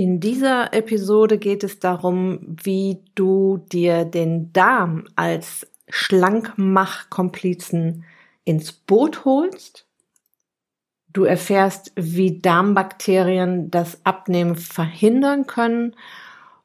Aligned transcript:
In 0.00 0.18
dieser 0.18 0.72
Episode 0.72 1.36
geht 1.36 1.62
es 1.62 1.78
darum, 1.78 2.56
wie 2.64 3.04
du 3.14 3.58
dir 3.70 4.06
den 4.06 4.50
Darm 4.50 5.04
als 5.14 5.66
Schlankmachkomplizen 5.90 8.06
ins 8.44 8.72
Boot 8.72 9.26
holst. 9.26 9.86
Du 11.12 11.24
erfährst, 11.24 11.92
wie 11.96 12.40
Darmbakterien 12.40 13.70
das 13.70 14.00
Abnehmen 14.06 14.56
verhindern 14.56 15.46
können. 15.46 15.94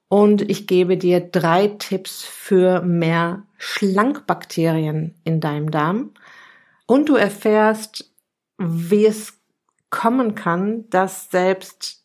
Und 0.07 0.49
ich 0.49 0.65
gebe 0.65 0.95
dir 0.95 1.20
drei 1.20 1.67
Tipps 1.67 2.23
für 2.23 2.81
mehr 2.83 3.43
Schlankbakterien 3.57 5.13
in 5.25 5.41
deinem 5.41 5.71
Darm. 5.71 6.11
Und 6.86 7.09
du 7.09 7.17
erfährst, 7.17 8.09
wie 8.57 9.05
es 9.05 9.33
kommen 9.89 10.36
kann, 10.36 10.89
dass 10.89 11.29
selbst 11.29 12.04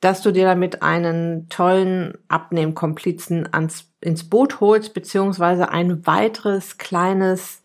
dass 0.00 0.22
du 0.22 0.32
dir 0.32 0.44
damit 0.44 0.82
einen 0.82 1.48
tollen 1.48 2.16
Abnehmkomplizen 2.28 3.52
ans, 3.52 3.92
ins 4.00 4.28
Boot 4.28 4.60
holst, 4.60 4.94
beziehungsweise 4.94 5.68
ein 5.68 6.06
weiteres 6.06 6.78
kleines, 6.78 7.62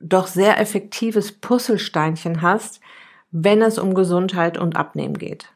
doch 0.00 0.26
sehr 0.26 0.60
effektives 0.60 1.32
Puzzlesteinchen 1.32 2.42
hast, 2.42 2.80
wenn 3.30 3.62
es 3.62 3.78
um 3.78 3.94
Gesundheit 3.94 4.58
und 4.58 4.76
Abnehmen 4.76 5.18
geht. 5.18 5.52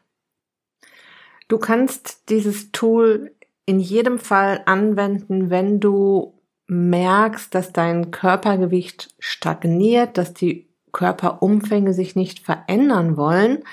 Du 1.47 1.57
kannst 1.57 2.29
dieses 2.29 2.71
Tool 2.71 3.31
in 3.65 3.79
jedem 3.79 4.19
Fall 4.19 4.61
anwenden, 4.65 5.49
wenn 5.49 5.79
du 5.79 6.39
merkst, 6.67 7.53
dass 7.53 7.73
dein 7.73 8.11
Körpergewicht 8.11 9.15
stagniert, 9.17 10.17
dass 10.17 10.33
die 10.33 10.69
Körperumfänge 10.91 11.93
sich 11.93 12.15
nicht 12.15 12.39
verändern 12.39 13.17
wollen, 13.17 13.63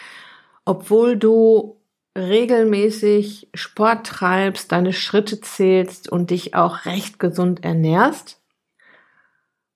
obwohl 0.65 1.17
du 1.17 1.76
regelmäßig 2.17 3.49
Sport 3.55 4.07
treibst, 4.07 4.73
deine 4.73 4.93
Schritte 4.93 5.41
zählst 5.41 6.11
und 6.11 6.31
dich 6.31 6.55
auch 6.55 6.85
recht 6.87 7.19
gesund 7.19 7.65
ernährst. 7.65 8.41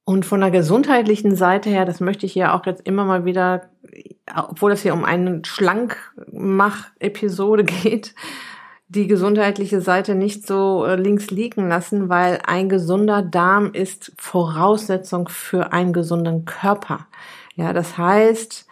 Und 0.04 0.26
von 0.26 0.41
der 0.41 0.50
gesundheitlichen 0.50 1.37
Seite 1.37 1.70
her, 1.70 1.84
das 1.84 2.00
möchte 2.00 2.26
ich 2.26 2.34
ja 2.34 2.53
auch 2.54 2.66
jetzt 2.66 2.84
immer 2.87 3.04
mal 3.04 3.25
wieder, 3.25 3.70
obwohl 4.34 4.72
es 4.72 4.82
hier 4.82 4.94
um 4.94 5.04
eine 5.04 5.42
Schlankmach-Episode 5.44 7.62
geht, 7.64 8.16
die 8.88 9.06
gesundheitliche 9.06 9.81
Seite 9.81 10.16
nicht 10.16 10.48
so 10.48 10.84
äh, 10.84 10.97
links 10.97 11.31
liegen 11.31 11.69
lassen, 11.69 12.09
weil 12.09 12.41
ein 12.44 12.69
gesunder 12.69 13.22
Darm 13.22 13.72
ist 13.72 14.10
Voraussetzung 14.16 15.28
für 15.28 15.72
einen 15.72 15.93
gesunden 15.93 16.44
Körper. 16.44 17.06
Ja, 17.54 17.72
das 17.72 17.97
heißt, 17.97 18.66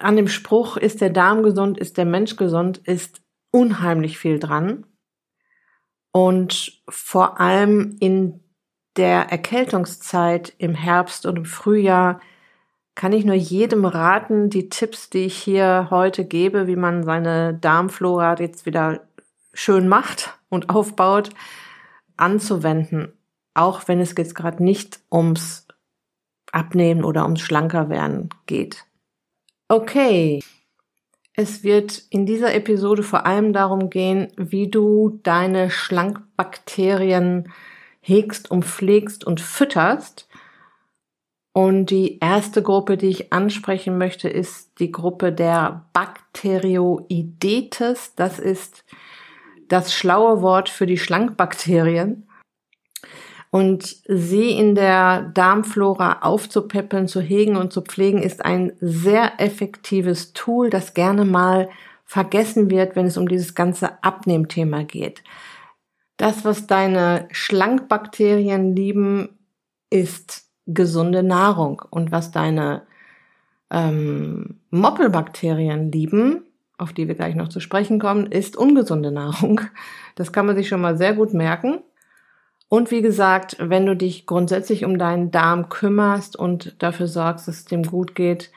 an 0.00 0.16
dem 0.16 0.28
Spruch, 0.28 0.76
ist 0.76 1.00
der 1.00 1.10
Darm 1.10 1.42
gesund, 1.42 1.78
ist 1.78 1.96
der 1.96 2.04
Mensch 2.04 2.36
gesund, 2.36 2.78
ist 2.78 3.22
unheimlich 3.50 4.18
viel 4.18 4.38
dran. 4.38 4.86
Und 6.12 6.82
vor 6.88 7.40
allem 7.40 7.96
in 8.00 8.40
der 8.96 9.30
Erkältungszeit 9.30 10.54
im 10.58 10.74
Herbst 10.74 11.26
und 11.26 11.36
im 11.36 11.44
Frühjahr 11.44 12.20
kann 12.94 13.12
ich 13.12 13.26
nur 13.26 13.34
jedem 13.34 13.84
raten, 13.84 14.48
die 14.48 14.70
Tipps, 14.70 15.10
die 15.10 15.26
ich 15.26 15.36
hier 15.36 15.88
heute 15.90 16.24
gebe, 16.24 16.66
wie 16.66 16.76
man 16.76 17.04
seine 17.04 17.52
Darmflora 17.54 18.36
jetzt 18.40 18.64
wieder 18.64 19.06
schön 19.52 19.86
macht 19.86 20.38
und 20.48 20.70
aufbaut, 20.70 21.30
anzuwenden, 22.16 23.12
auch 23.52 23.86
wenn 23.86 24.00
es 24.00 24.14
jetzt 24.16 24.34
gerade 24.34 24.64
nicht 24.64 25.00
ums 25.12 25.68
Abnehmen 26.52 27.04
oder 27.04 27.24
ums 27.24 27.42
Schlanker 27.42 27.90
werden 27.90 28.30
geht. 28.46 28.86
Okay. 29.68 30.42
Es 31.34 31.64
wird 31.64 32.04
in 32.10 32.24
dieser 32.24 32.54
Episode 32.54 33.02
vor 33.02 33.26
allem 33.26 33.52
darum 33.52 33.90
gehen, 33.90 34.28
wie 34.36 34.70
du 34.70 35.18
deine 35.22 35.70
Schlankbakterien 35.70 37.52
hegst 38.00 38.50
und 38.50 38.64
pflegst 38.64 39.24
und 39.24 39.40
fütterst. 39.40 40.28
Und 41.52 41.86
die 41.86 42.20
erste 42.20 42.62
Gruppe, 42.62 42.96
die 42.96 43.08
ich 43.08 43.32
ansprechen 43.32 43.98
möchte, 43.98 44.28
ist 44.28 44.78
die 44.78 44.92
Gruppe 44.92 45.32
der 45.32 45.86
Bakterioidetes. 45.92 48.14
Das 48.14 48.38
ist 48.38 48.84
das 49.68 49.92
schlaue 49.92 50.42
Wort 50.42 50.68
für 50.68 50.86
die 50.86 50.98
Schlankbakterien 50.98 52.28
und 53.50 53.96
sie 54.06 54.50
in 54.50 54.74
der 54.74 55.22
Darmflora 55.34 56.18
aufzupäppeln, 56.22 57.08
zu 57.08 57.20
hegen 57.20 57.56
und 57.56 57.72
zu 57.72 57.82
pflegen, 57.82 58.22
ist 58.22 58.44
ein 58.44 58.72
sehr 58.80 59.40
effektives 59.40 60.32
Tool, 60.32 60.70
das 60.70 60.94
gerne 60.94 61.24
mal 61.24 61.68
vergessen 62.04 62.70
wird, 62.70 62.96
wenn 62.96 63.06
es 63.06 63.16
um 63.16 63.28
dieses 63.28 63.54
ganze 63.54 64.02
Abnehmthema 64.02 64.82
geht. 64.82 65.22
Das, 66.16 66.44
was 66.44 66.66
deine 66.66 67.28
Schlankbakterien 67.30 68.74
lieben, 68.74 69.38
ist 69.90 70.44
gesunde 70.66 71.22
Nahrung. 71.22 71.82
Und 71.90 72.12
was 72.12 72.30
deine 72.30 72.82
ähm, 73.70 74.60
Moppelbakterien 74.70 75.92
lieben, 75.92 76.44
auf 76.78 76.92
die 76.92 77.08
wir 77.08 77.14
gleich 77.14 77.34
noch 77.34 77.48
zu 77.48 77.60
sprechen 77.60 77.98
kommen, 77.98 78.26
ist 78.26 78.56
ungesunde 78.56 79.10
Nahrung. 79.10 79.60
Das 80.14 80.32
kann 80.32 80.46
man 80.46 80.56
sich 80.56 80.68
schon 80.68 80.80
mal 80.80 80.96
sehr 80.96 81.14
gut 81.14 81.34
merken. 81.34 81.80
Und 82.68 82.90
wie 82.90 83.02
gesagt, 83.02 83.56
wenn 83.60 83.86
du 83.86 83.96
dich 83.96 84.26
grundsätzlich 84.26 84.84
um 84.84 84.98
deinen 84.98 85.30
Darm 85.30 85.68
kümmerst 85.68 86.36
und 86.36 86.74
dafür 86.82 87.06
sorgst, 87.06 87.46
dass 87.46 87.58
es 87.58 87.64
dem 87.64 87.84
gut 87.84 88.14
geht, 88.14 88.50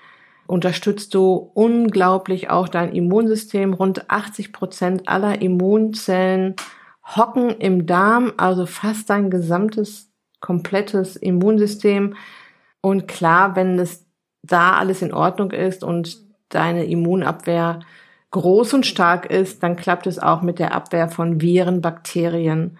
unterstützt 0.48 1.14
du 1.14 1.52
unglaublich 1.54 2.50
auch 2.50 2.68
dein 2.70 2.94
Immunsystem. 2.94 3.74
Rund 3.74 4.10
80 4.10 4.52
Prozent 4.52 5.08
aller 5.08 5.42
Immunzellen 5.44 6.56
hocken 7.16 7.52
im 7.52 7.86
Darm, 7.86 8.34
also 8.38 8.66
fast 8.66 9.12
dein 9.12 9.30
gesamtes, 9.30 10.10
komplettes 10.40 11.16
Immunsystem. 11.16 12.16
Und 12.82 13.08
klar, 13.08 13.56
wenn 13.56 13.78
es 13.78 14.08
da 14.42 14.74
alles 14.74 15.04
in 15.04 15.14
Ordnung 15.14 15.52
ist 15.52 15.84
und 15.84 16.18
deine 16.50 16.86
Immunabwehr 16.86 17.82
groß 18.32 18.74
und 18.74 18.88
stark 18.88 19.30
ist, 19.30 19.62
dann 19.62 19.76
klappt 19.76 20.08
es 20.08 20.18
auch 20.18 20.42
mit 20.42 20.58
der 20.58 20.74
Abwehr 20.74 21.10
von 21.10 21.42
Viren, 21.42 21.82
Bakterien 21.82 22.80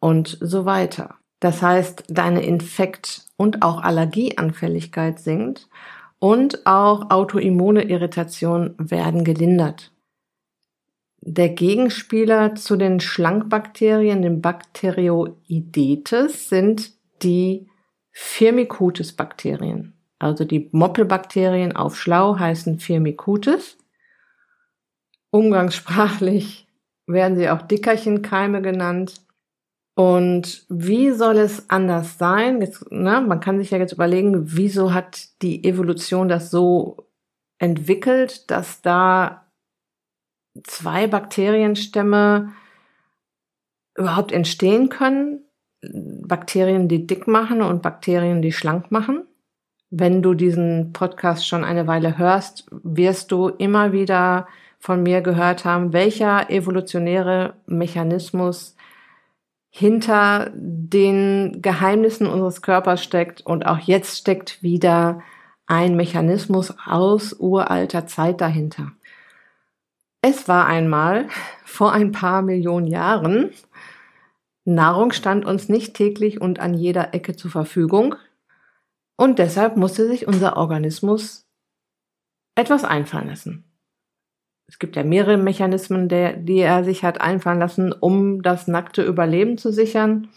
und 0.00 0.38
so 0.40 0.64
weiter. 0.64 1.16
Das 1.40 1.62
heißt, 1.62 2.04
deine 2.08 2.44
Infekt- 2.44 3.22
und 3.36 3.62
auch 3.62 3.82
Allergieanfälligkeit 3.82 5.18
sinkt 5.18 5.68
und 6.18 6.66
auch 6.66 7.10
autoimmune 7.10 7.84
Irritationen 7.84 8.74
werden 8.78 9.24
gelindert. 9.24 9.92
Der 11.20 11.48
Gegenspieler 11.48 12.54
zu 12.54 12.76
den 12.76 13.00
Schlankbakterien, 13.00 14.22
den 14.22 14.40
Bakterioidetes, 14.40 16.48
sind 16.48 16.92
die 17.22 17.68
Firmicutes-Bakterien. 18.12 19.94
Also 20.18 20.44
die 20.44 20.68
Moppelbakterien 20.72 21.76
auf 21.76 21.98
Schlau 21.98 22.38
heißen 22.38 22.78
Firmicutes. 22.78 23.76
Umgangssprachlich 25.30 26.66
werden 27.06 27.36
sie 27.36 27.50
auch 27.50 27.62
Dickerchenkeime 27.62 28.62
genannt. 28.62 29.25
Und 29.96 30.66
wie 30.68 31.10
soll 31.12 31.38
es 31.38 31.70
anders 31.70 32.18
sein? 32.18 32.60
Jetzt, 32.60 32.92
ne, 32.92 33.22
man 33.22 33.40
kann 33.40 33.58
sich 33.58 33.70
ja 33.70 33.78
jetzt 33.78 33.94
überlegen, 33.94 34.54
wieso 34.54 34.92
hat 34.92 35.40
die 35.40 35.64
Evolution 35.64 36.28
das 36.28 36.50
so 36.50 37.08
entwickelt, 37.58 38.50
dass 38.50 38.82
da 38.82 39.46
zwei 40.64 41.06
Bakterienstämme 41.06 42.52
überhaupt 43.96 44.32
entstehen 44.32 44.90
können. 44.90 45.40
Bakterien, 45.80 46.88
die 46.88 47.06
dick 47.06 47.26
machen 47.26 47.62
und 47.62 47.80
Bakterien, 47.80 48.42
die 48.42 48.52
schlank 48.52 48.90
machen. 48.90 49.24
Wenn 49.88 50.20
du 50.20 50.34
diesen 50.34 50.92
Podcast 50.92 51.48
schon 51.48 51.64
eine 51.64 51.86
Weile 51.86 52.18
hörst, 52.18 52.66
wirst 52.70 53.32
du 53.32 53.48
immer 53.48 53.92
wieder 53.92 54.46
von 54.78 55.02
mir 55.02 55.22
gehört 55.22 55.64
haben, 55.64 55.94
welcher 55.94 56.50
evolutionäre 56.50 57.54
Mechanismus 57.64 58.75
hinter 59.78 60.50
den 60.54 61.60
Geheimnissen 61.60 62.26
unseres 62.26 62.62
Körpers 62.62 63.04
steckt. 63.04 63.42
Und 63.42 63.66
auch 63.66 63.78
jetzt 63.78 64.16
steckt 64.16 64.62
wieder 64.62 65.22
ein 65.66 65.96
Mechanismus 65.96 66.72
aus 66.86 67.34
uralter 67.38 68.06
Zeit 68.06 68.40
dahinter. 68.40 68.92
Es 70.22 70.48
war 70.48 70.64
einmal 70.66 71.28
vor 71.66 71.92
ein 71.92 72.10
paar 72.10 72.40
Millionen 72.40 72.86
Jahren. 72.86 73.50
Nahrung 74.64 75.12
stand 75.12 75.44
uns 75.44 75.68
nicht 75.68 75.92
täglich 75.92 76.40
und 76.40 76.58
an 76.58 76.72
jeder 76.72 77.12
Ecke 77.12 77.36
zur 77.36 77.50
Verfügung. 77.50 78.14
Und 79.18 79.38
deshalb 79.38 79.76
musste 79.76 80.08
sich 80.08 80.26
unser 80.26 80.56
Organismus 80.56 81.46
etwas 82.54 82.82
einfallen 82.82 83.28
lassen. 83.28 83.64
Es 84.68 84.78
gibt 84.78 84.96
ja 84.96 85.04
mehrere 85.04 85.36
Mechanismen, 85.36 86.08
der, 86.08 86.34
die 86.34 86.58
er 86.58 86.84
sich 86.84 87.04
hat 87.04 87.20
einfallen 87.20 87.60
lassen, 87.60 87.92
um 87.92 88.42
das 88.42 88.66
nackte 88.66 89.02
Überleben 89.02 89.58
zu 89.58 89.72
sichern. 89.72 90.28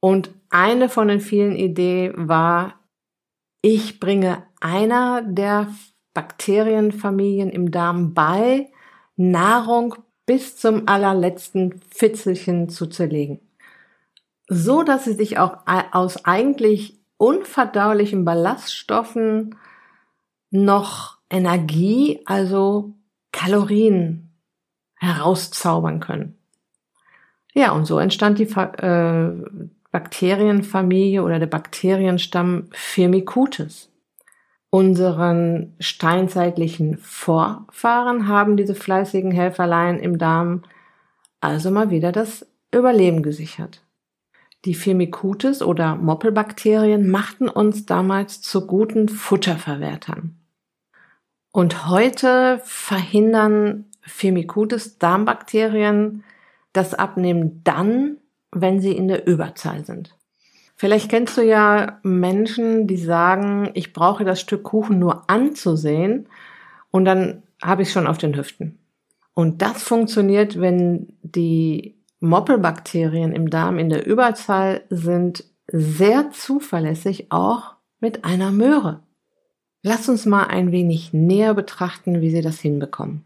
Und 0.00 0.30
eine 0.50 0.88
von 0.88 1.08
den 1.08 1.20
vielen 1.20 1.56
Ideen 1.56 2.28
war, 2.28 2.74
ich 3.62 3.98
bringe 3.98 4.44
einer 4.60 5.22
der 5.22 5.68
Bakterienfamilien 6.14 7.50
im 7.50 7.70
Darm 7.70 8.14
bei, 8.14 8.70
Nahrung 9.16 9.96
bis 10.26 10.56
zum 10.56 10.86
allerletzten 10.86 11.80
Fitzelchen 11.90 12.68
zu 12.68 12.86
zerlegen. 12.86 13.40
So 14.48 14.82
dass 14.82 15.04
sie 15.04 15.14
sich 15.14 15.38
auch 15.38 15.58
aus 15.92 16.24
eigentlich 16.24 17.00
unverdaulichen 17.16 18.24
Ballaststoffen 18.24 19.56
noch 20.50 21.15
Energie, 21.30 22.20
also 22.24 22.94
Kalorien 23.32 24.30
herauszaubern 24.96 26.00
können. 26.00 26.38
Ja, 27.54 27.72
und 27.72 27.86
so 27.86 27.98
entstand 27.98 28.38
die 28.38 28.44
äh, 28.44 29.32
Bakterienfamilie 29.90 31.22
oder 31.22 31.38
der 31.38 31.46
Bakterienstamm 31.46 32.68
Firmicutes. 32.72 33.90
Unseren 34.70 35.74
steinzeitlichen 35.78 36.98
Vorfahren 36.98 38.28
haben 38.28 38.56
diese 38.56 38.74
fleißigen 38.74 39.30
Helferlein 39.30 39.98
im 39.98 40.18
Darm 40.18 40.64
also 41.40 41.70
mal 41.70 41.90
wieder 41.90 42.12
das 42.12 42.46
Überleben 42.72 43.22
gesichert. 43.22 43.82
Die 44.64 44.74
Firmicutes 44.74 45.62
oder 45.62 45.94
Moppelbakterien 45.94 47.08
machten 47.08 47.48
uns 47.48 47.86
damals 47.86 48.40
zu 48.40 48.66
guten 48.66 49.08
Futterverwertern. 49.08 50.34
Und 51.56 51.88
heute 51.88 52.60
verhindern 52.64 53.86
Firmicutes 54.02 54.98
Darmbakterien 54.98 56.22
das 56.74 56.92
Abnehmen 56.92 57.62
dann, 57.64 58.18
wenn 58.52 58.78
sie 58.78 58.92
in 58.92 59.08
der 59.08 59.26
Überzahl 59.26 59.82
sind. 59.86 60.14
Vielleicht 60.74 61.08
kennst 61.08 61.38
du 61.38 61.40
ja 61.40 61.98
Menschen, 62.02 62.86
die 62.86 62.98
sagen, 62.98 63.70
ich 63.72 63.94
brauche 63.94 64.26
das 64.26 64.38
Stück 64.38 64.64
Kuchen 64.64 64.98
nur 64.98 65.30
anzusehen 65.30 66.28
und 66.90 67.06
dann 67.06 67.42
habe 67.62 67.80
ich 67.80 67.88
es 67.88 67.94
schon 67.94 68.06
auf 68.06 68.18
den 68.18 68.36
Hüften. 68.36 68.78
Und 69.32 69.62
das 69.62 69.82
funktioniert, 69.82 70.60
wenn 70.60 71.14
die 71.22 71.96
Moppelbakterien 72.20 73.32
im 73.32 73.48
Darm 73.48 73.78
in 73.78 73.88
der 73.88 74.06
Überzahl 74.06 74.82
sind, 74.90 75.42
sehr 75.68 76.30
zuverlässig 76.32 77.32
auch 77.32 77.76
mit 77.98 78.26
einer 78.26 78.52
Möhre. 78.52 79.05
Lass 79.88 80.08
uns 80.08 80.26
mal 80.26 80.48
ein 80.48 80.72
wenig 80.72 81.12
näher 81.12 81.54
betrachten, 81.54 82.20
wie 82.20 82.30
sie 82.30 82.42
das 82.42 82.58
hinbekommen. 82.58 83.24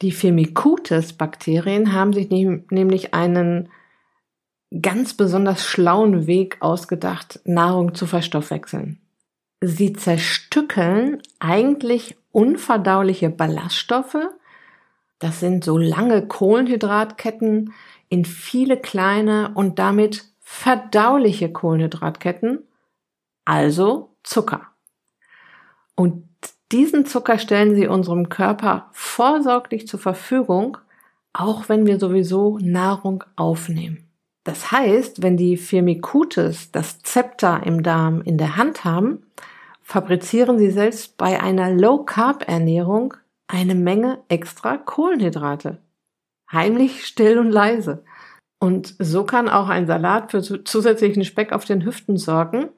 Die 0.00 0.10
Firmicutes-Bakterien 0.10 1.92
haben 1.92 2.14
sich 2.14 2.30
nämlich 2.30 3.12
einen 3.12 3.68
ganz 4.80 5.12
besonders 5.12 5.66
schlauen 5.66 6.26
Weg 6.26 6.56
ausgedacht, 6.60 7.40
Nahrung 7.44 7.94
zu 7.94 8.06
verstoffwechseln. 8.06 9.02
Sie 9.60 9.92
zerstückeln 9.92 11.20
eigentlich 11.40 12.16
unverdauliche 12.30 13.28
Ballaststoffe, 13.28 14.30
das 15.18 15.40
sind 15.40 15.62
so 15.62 15.76
lange 15.76 16.26
Kohlenhydratketten, 16.26 17.74
in 18.08 18.24
viele 18.24 18.78
kleine 18.78 19.50
und 19.54 19.78
damit 19.78 20.24
verdauliche 20.40 21.52
Kohlenhydratketten, 21.52 22.60
also 23.44 24.16
Zucker. 24.22 24.71
Und 25.96 26.28
diesen 26.72 27.06
Zucker 27.06 27.38
stellen 27.38 27.74
sie 27.74 27.86
unserem 27.86 28.28
Körper 28.28 28.88
vorsorglich 28.92 29.86
zur 29.86 30.00
Verfügung, 30.00 30.78
auch 31.32 31.68
wenn 31.68 31.86
wir 31.86 31.98
sowieso 31.98 32.58
Nahrung 32.60 33.24
aufnehmen. 33.36 34.08
Das 34.44 34.72
heißt, 34.72 35.22
wenn 35.22 35.36
die 35.36 35.56
Firmicutes 35.56 36.72
das 36.72 37.00
Zepter 37.02 37.62
im 37.64 37.82
Darm 37.82 38.22
in 38.22 38.38
der 38.38 38.56
Hand 38.56 38.84
haben, 38.84 39.24
fabrizieren 39.82 40.58
sie 40.58 40.70
selbst 40.70 41.16
bei 41.16 41.40
einer 41.40 41.70
Low-Carb-Ernährung 41.70 43.14
eine 43.46 43.74
Menge 43.74 44.18
extra 44.28 44.78
Kohlenhydrate. 44.78 45.78
Heimlich, 46.50 47.06
still 47.06 47.38
und 47.38 47.50
leise. 47.50 48.04
Und 48.58 48.94
so 48.98 49.24
kann 49.24 49.48
auch 49.48 49.68
ein 49.68 49.86
Salat 49.86 50.30
für 50.30 50.42
zusätzlichen 50.64 51.24
Speck 51.24 51.52
auf 51.52 51.64
den 51.64 51.84
Hüften 51.84 52.16
sorgen. 52.16 52.68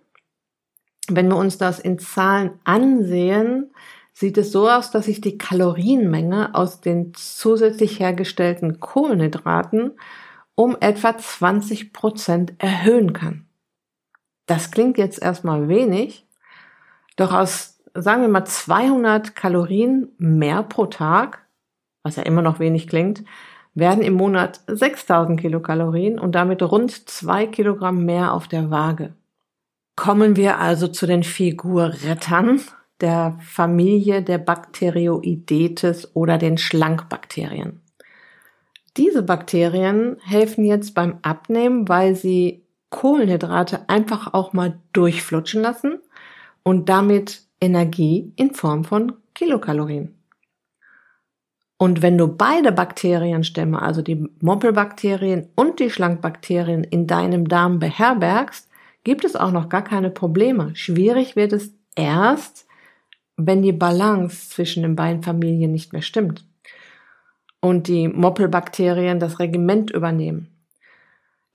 Wenn 1.08 1.28
wir 1.28 1.36
uns 1.36 1.58
das 1.58 1.78
in 1.78 1.98
Zahlen 1.98 2.58
ansehen, 2.64 3.72
sieht 4.12 4.38
es 4.38 4.52
so 4.52 4.70
aus, 4.70 4.90
dass 4.90 5.06
sich 5.06 5.20
die 5.20 5.36
Kalorienmenge 5.36 6.54
aus 6.54 6.80
den 6.80 7.12
zusätzlich 7.14 7.98
hergestellten 8.00 8.80
Kohlenhydraten 8.80 9.92
um 10.54 10.76
etwa 10.80 11.18
20 11.18 11.92
Prozent 11.92 12.54
erhöhen 12.58 13.12
kann. 13.12 13.46
Das 14.46 14.70
klingt 14.70 14.98
jetzt 14.98 15.20
erstmal 15.20 15.68
wenig, 15.68 16.26
doch 17.16 17.32
aus, 17.32 17.82
sagen 17.94 18.22
wir 18.22 18.28
mal, 18.28 18.44
200 18.44 19.34
Kalorien 19.34 20.12
mehr 20.18 20.62
pro 20.62 20.86
Tag, 20.86 21.46
was 22.02 22.16
ja 22.16 22.22
immer 22.22 22.42
noch 22.42 22.60
wenig 22.60 22.86
klingt, 22.86 23.24
werden 23.74 24.04
im 24.04 24.14
Monat 24.14 24.60
6000 24.68 25.40
Kilokalorien 25.40 26.20
und 26.20 26.34
damit 26.34 26.62
rund 26.62 27.08
zwei 27.08 27.46
Kilogramm 27.46 28.04
mehr 28.04 28.32
auf 28.32 28.46
der 28.46 28.70
Waage. 28.70 29.14
Kommen 29.96 30.36
wir 30.36 30.58
also 30.58 30.88
zu 30.88 31.06
den 31.06 31.22
Figurrettern 31.22 32.60
der 33.00 33.38
Familie 33.40 34.22
der 34.22 34.38
Bakterioidetes 34.38 36.14
oder 36.16 36.38
den 36.38 36.58
Schlankbakterien. 36.58 37.80
Diese 38.96 39.22
Bakterien 39.22 40.16
helfen 40.22 40.64
jetzt 40.64 40.94
beim 40.94 41.18
Abnehmen, 41.22 41.88
weil 41.88 42.14
sie 42.14 42.64
Kohlenhydrate 42.90 43.88
einfach 43.88 44.34
auch 44.34 44.52
mal 44.52 44.78
durchflutschen 44.92 45.62
lassen 45.62 45.98
und 46.62 46.88
damit 46.88 47.42
Energie 47.60 48.32
in 48.36 48.54
Form 48.54 48.84
von 48.84 49.14
Kilokalorien. 49.34 50.14
Und 51.76 52.02
wenn 52.02 52.16
du 52.16 52.28
beide 52.28 52.70
Bakterienstämme, 52.70 53.82
also 53.82 54.00
die 54.00 54.28
Moppelbakterien 54.40 55.48
und 55.56 55.80
die 55.80 55.90
Schlankbakterien 55.90 56.84
in 56.84 57.08
deinem 57.08 57.48
Darm 57.48 57.80
beherbergst, 57.80 58.68
gibt 59.04 59.24
es 59.24 59.36
auch 59.36 59.52
noch 59.52 59.68
gar 59.68 59.84
keine 59.84 60.10
Probleme. 60.10 60.74
Schwierig 60.74 61.36
wird 61.36 61.52
es 61.52 61.72
erst, 61.94 62.66
wenn 63.36 63.62
die 63.62 63.72
Balance 63.72 64.50
zwischen 64.50 64.82
den 64.82 64.96
beiden 64.96 65.22
Familien 65.22 65.72
nicht 65.72 65.92
mehr 65.92 66.02
stimmt 66.02 66.44
und 67.60 67.88
die 67.88 68.08
Moppelbakterien 68.08 69.20
das 69.20 69.38
Regiment 69.38 69.90
übernehmen. 69.90 70.50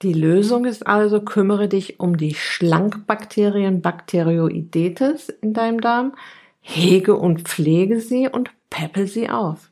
Die 0.02 0.14
Lösung 0.14 0.66
ist 0.66 0.88
also, 0.88 1.22
kümmere 1.22 1.68
dich 1.68 2.00
um 2.00 2.16
die 2.16 2.34
Schlankbakterien 2.34 3.82
Bacteroidetes 3.82 5.30
in 5.30 5.54
deinem 5.54 5.82
Darm, 5.82 6.14
hege 6.62 7.16
und 7.16 7.42
pflege 7.42 8.00
sie 8.00 8.30
und 8.30 8.50
peppel 8.70 9.08
sie 9.08 9.30
auf. 9.30 9.72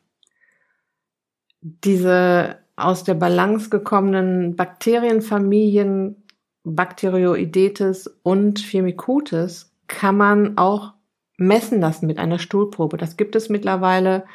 Diese 1.61 2.57
aus 2.75 3.03
der 3.03 3.15
Balance 3.15 3.69
gekommenen 3.69 4.55
Bakterienfamilien 4.55 6.23
Bacteroidetes 6.75 8.07
und 8.23 8.59
Firmicutes 8.59 9.71
kann 9.87 10.17
man 10.17 10.57
auch 10.57 10.93
messen 11.37 11.79
lassen 11.79 12.07
mit 12.07 12.17
einer 12.17 12.39
Stuhlprobe. 12.39 12.97
Das 12.97 13.17
gibt 13.17 13.35
es 13.35 13.49
mittlerweile 13.49 14.25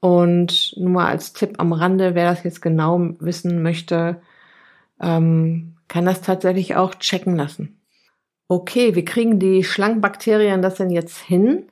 und 0.00 0.74
nur 0.76 0.90
mal 0.90 1.06
als 1.06 1.32
Tipp 1.32 1.54
am 1.58 1.72
Rande, 1.72 2.14
wer 2.14 2.30
das 2.30 2.44
jetzt 2.44 2.62
genau 2.62 3.00
wissen 3.20 3.62
möchte, 3.62 4.20
ähm, 5.00 5.76
kann 5.88 6.04
das 6.04 6.20
tatsächlich 6.20 6.76
auch 6.76 6.94
checken 6.96 7.36
lassen. 7.36 7.80
Okay, 8.48 8.94
wie 8.94 9.04
kriegen 9.04 9.38
die 9.38 9.64
Schlangenbakterien 9.64 10.62
das 10.62 10.76
denn 10.76 10.90
jetzt 10.90 11.18
hin? 11.18 11.66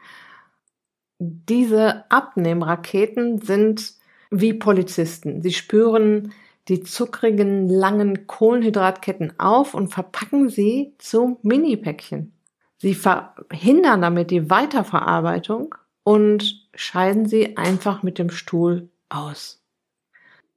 diese 1.18 2.10
Abnehmraketen 2.10 3.40
sind 3.40 3.94
wie 4.30 4.52
Polizisten. 4.52 5.42
Sie 5.42 5.52
spüren 5.52 6.32
die 6.68 6.82
zuckrigen, 6.82 7.68
langen 7.68 8.26
Kohlenhydratketten 8.26 9.38
auf 9.38 9.74
und 9.74 9.88
verpacken 9.88 10.48
sie 10.48 10.94
zu 10.98 11.38
Mini-Päckchen. 11.42 12.32
Sie 12.78 12.94
verhindern 12.94 14.02
damit 14.02 14.30
die 14.30 14.50
Weiterverarbeitung 14.50 15.74
und 16.02 16.68
scheiden 16.74 17.26
sie 17.26 17.56
einfach 17.56 18.02
mit 18.02 18.18
dem 18.18 18.30
Stuhl 18.30 18.90
aus. 19.08 19.63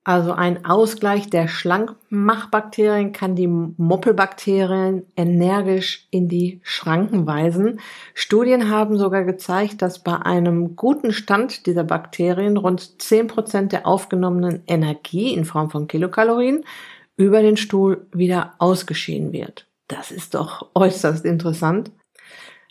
Also 0.08 0.32
ein 0.32 0.64
Ausgleich 0.64 1.30
der 1.30 1.50
Schlankmachbakterien 1.50 3.12
kann 3.12 3.36
die 3.36 3.48
Moppelbakterien 3.48 5.06
energisch 5.18 6.08
in 6.12 6.30
die 6.30 6.62
Schranken 6.64 7.28
weisen. 7.28 7.82
Studien 8.14 8.70
haben 8.70 8.98
sogar 8.98 9.26
gezeigt, 9.26 9.82
dass 9.82 10.00
bei 10.00 10.16
einem 10.16 10.78
guten 10.78 11.12
Stand 11.12 11.66
dieser 11.66 11.84
Bakterien 11.84 12.56
rund 12.56 13.02
zehn 13.02 13.28
Prozent 13.28 13.74
der 13.74 13.86
aufgenommenen 13.86 14.64
Energie 14.66 15.34
in 15.34 15.44
Form 15.44 15.70
von 15.70 15.90
Kilokalorien 15.90 16.64
über 17.18 17.42
den 17.42 17.58
Stuhl 17.58 18.08
wieder 18.14 18.54
ausgeschieden 18.60 19.34
wird. 19.34 19.68
Das 19.90 20.12
ist 20.12 20.36
doch 20.36 20.70
äußerst 20.74 21.26
interessant. 21.26 21.92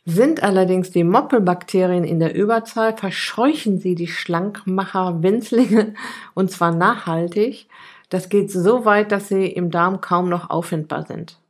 Sind 0.09 0.45
allerdings 0.45 0.93
die 0.93 1.03
Moppelbakterien 1.03 2.05
in 2.05 2.21
der 2.21 2.33
Überzahl, 2.37 2.97
verscheuchen 2.97 3.81
sie 3.81 3.97
die 3.97 4.07
Schlankmacher 4.07 5.21
Winzlinge 5.25 5.95
und 6.33 6.53
zwar 6.53 6.73
nachhaltig. 6.73 7.67
Das 8.09 8.29
geht 8.29 8.53
so 8.53 8.85
weit, 8.85 9.11
dass 9.11 9.27
sie 9.27 9.47
im 9.47 9.73
Darm 9.73 10.01
kaum 10.01 10.29
noch 10.29 10.49
auffindbar 10.49 11.05
sind. 11.07 11.41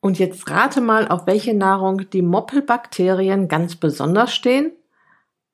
Und 0.00 0.20
jetzt 0.20 0.48
rate 0.50 0.80
mal, 0.80 1.08
auf 1.08 1.26
welche 1.26 1.52
Nahrung 1.52 2.08
die 2.10 2.22
Moppelbakterien 2.22 3.48
ganz 3.48 3.74
besonders 3.74 4.32
stehen? 4.32 4.70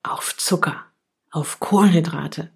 Auf 0.03 0.37
Zucker, 0.37 0.85
auf 1.31 1.59
Kohlenhydrate. 1.59 2.51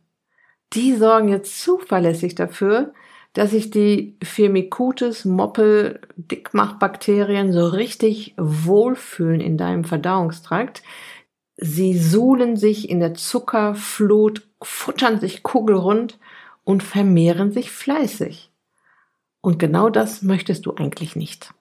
Die 0.73 0.95
sorgen 0.95 1.29
jetzt 1.29 1.59
zuverlässig 1.59 2.35
dafür, 2.35 2.93
dass 3.33 3.51
sich 3.51 3.71
die 3.71 4.15
Firmicutes 4.23 5.25
Moppel 5.25 5.99
Dickmachbakterien 6.15 7.51
so 7.51 7.67
richtig 7.67 8.35
wohlfühlen 8.37 9.41
in 9.41 9.57
deinem 9.57 9.83
Verdauungstrakt. 9.83 10.83
Sie 11.57 11.97
suhlen 11.97 12.57
sich 12.57 12.89
in 12.89 12.99
der 12.99 13.15
Zuckerflut, 13.15 14.47
futtern 14.61 15.19
sich 15.19 15.43
kugelrund 15.43 16.19
und 16.63 16.83
vermehren 16.83 17.51
sich 17.51 17.71
fleißig. 17.71 18.51
Und 19.41 19.59
genau 19.59 19.89
das 19.89 20.21
möchtest 20.21 20.65
du 20.65 20.73
eigentlich 20.75 21.15
nicht. 21.15 21.53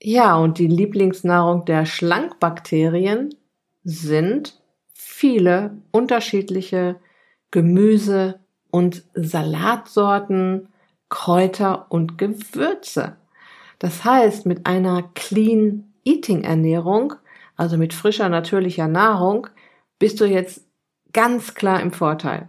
Ja, 0.00 0.36
und 0.36 0.58
die 0.58 0.68
Lieblingsnahrung 0.68 1.64
der 1.64 1.86
Schlankbakterien 1.86 3.34
sind 3.82 4.60
viele 4.92 5.78
unterschiedliche 5.90 7.00
Gemüse, 7.50 8.38
und 8.70 9.04
Salatsorten, 9.14 10.68
Kräuter 11.08 11.86
und 11.90 12.18
Gewürze. 12.18 13.16
Das 13.78 14.04
heißt, 14.04 14.46
mit 14.46 14.66
einer 14.66 15.02
Clean 15.14 15.92
Eating 16.04 16.44
Ernährung, 16.44 17.14
also 17.56 17.76
mit 17.76 17.94
frischer 17.94 18.28
natürlicher 18.28 18.88
Nahrung, 18.88 19.46
bist 19.98 20.20
du 20.20 20.26
jetzt 20.26 20.64
ganz 21.12 21.54
klar 21.54 21.80
im 21.80 21.92
Vorteil. 21.92 22.48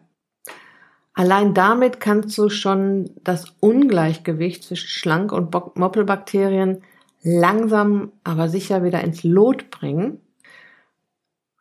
Allein 1.14 1.54
damit 1.54 2.00
kannst 2.00 2.38
du 2.38 2.50
schon 2.50 3.10
das 3.24 3.54
Ungleichgewicht 3.60 4.64
zwischen 4.64 4.88
Schlank- 4.88 5.34
und 5.34 5.54
Moppelbakterien 5.76 6.84
langsam, 7.22 8.14
aber 8.24 8.48
sicher 8.48 8.84
wieder 8.84 9.04
ins 9.04 9.24
Lot 9.24 9.70
bringen. 9.70 10.22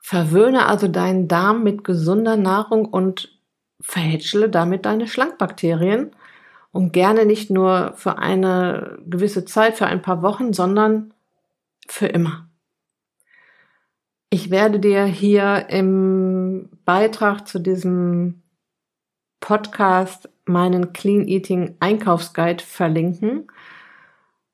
Verwöhne 0.00 0.67
also 0.67 0.88
deinen 0.88 1.29
Darm 1.29 1.65
mit 1.65 1.85
gesunder 1.85 2.37
Nahrung 2.37 2.85
und 2.87 3.38
verhätschele 3.80 4.49
damit 4.49 4.85
deine 4.87 5.06
Schlankbakterien 5.06 6.11
und 6.73 6.92
gerne 6.92 7.26
nicht 7.26 7.50
nur 7.50 7.92
für 7.97 8.18
eine 8.18 8.99
gewisse 9.06 9.44
Zeit, 9.44 9.76
für 9.76 9.87
ein 9.87 10.02
paar 10.02 10.23
Wochen, 10.23 10.52
sondern 10.52 11.14
für 11.87 12.06
immer. 12.06 12.49
Ich 14.30 14.50
werde 14.50 14.78
dir 14.78 15.04
hier 15.04 15.70
im 15.70 16.68
Beitrag 16.85 17.49
zu 17.49 17.58
diesem 17.58 18.42
Podcast 19.40 20.28
meinen 20.44 20.92
Clean 20.92 21.26
Eating 21.26 21.76
Einkaufsguide 21.80 22.62
verlinken. 22.62 23.47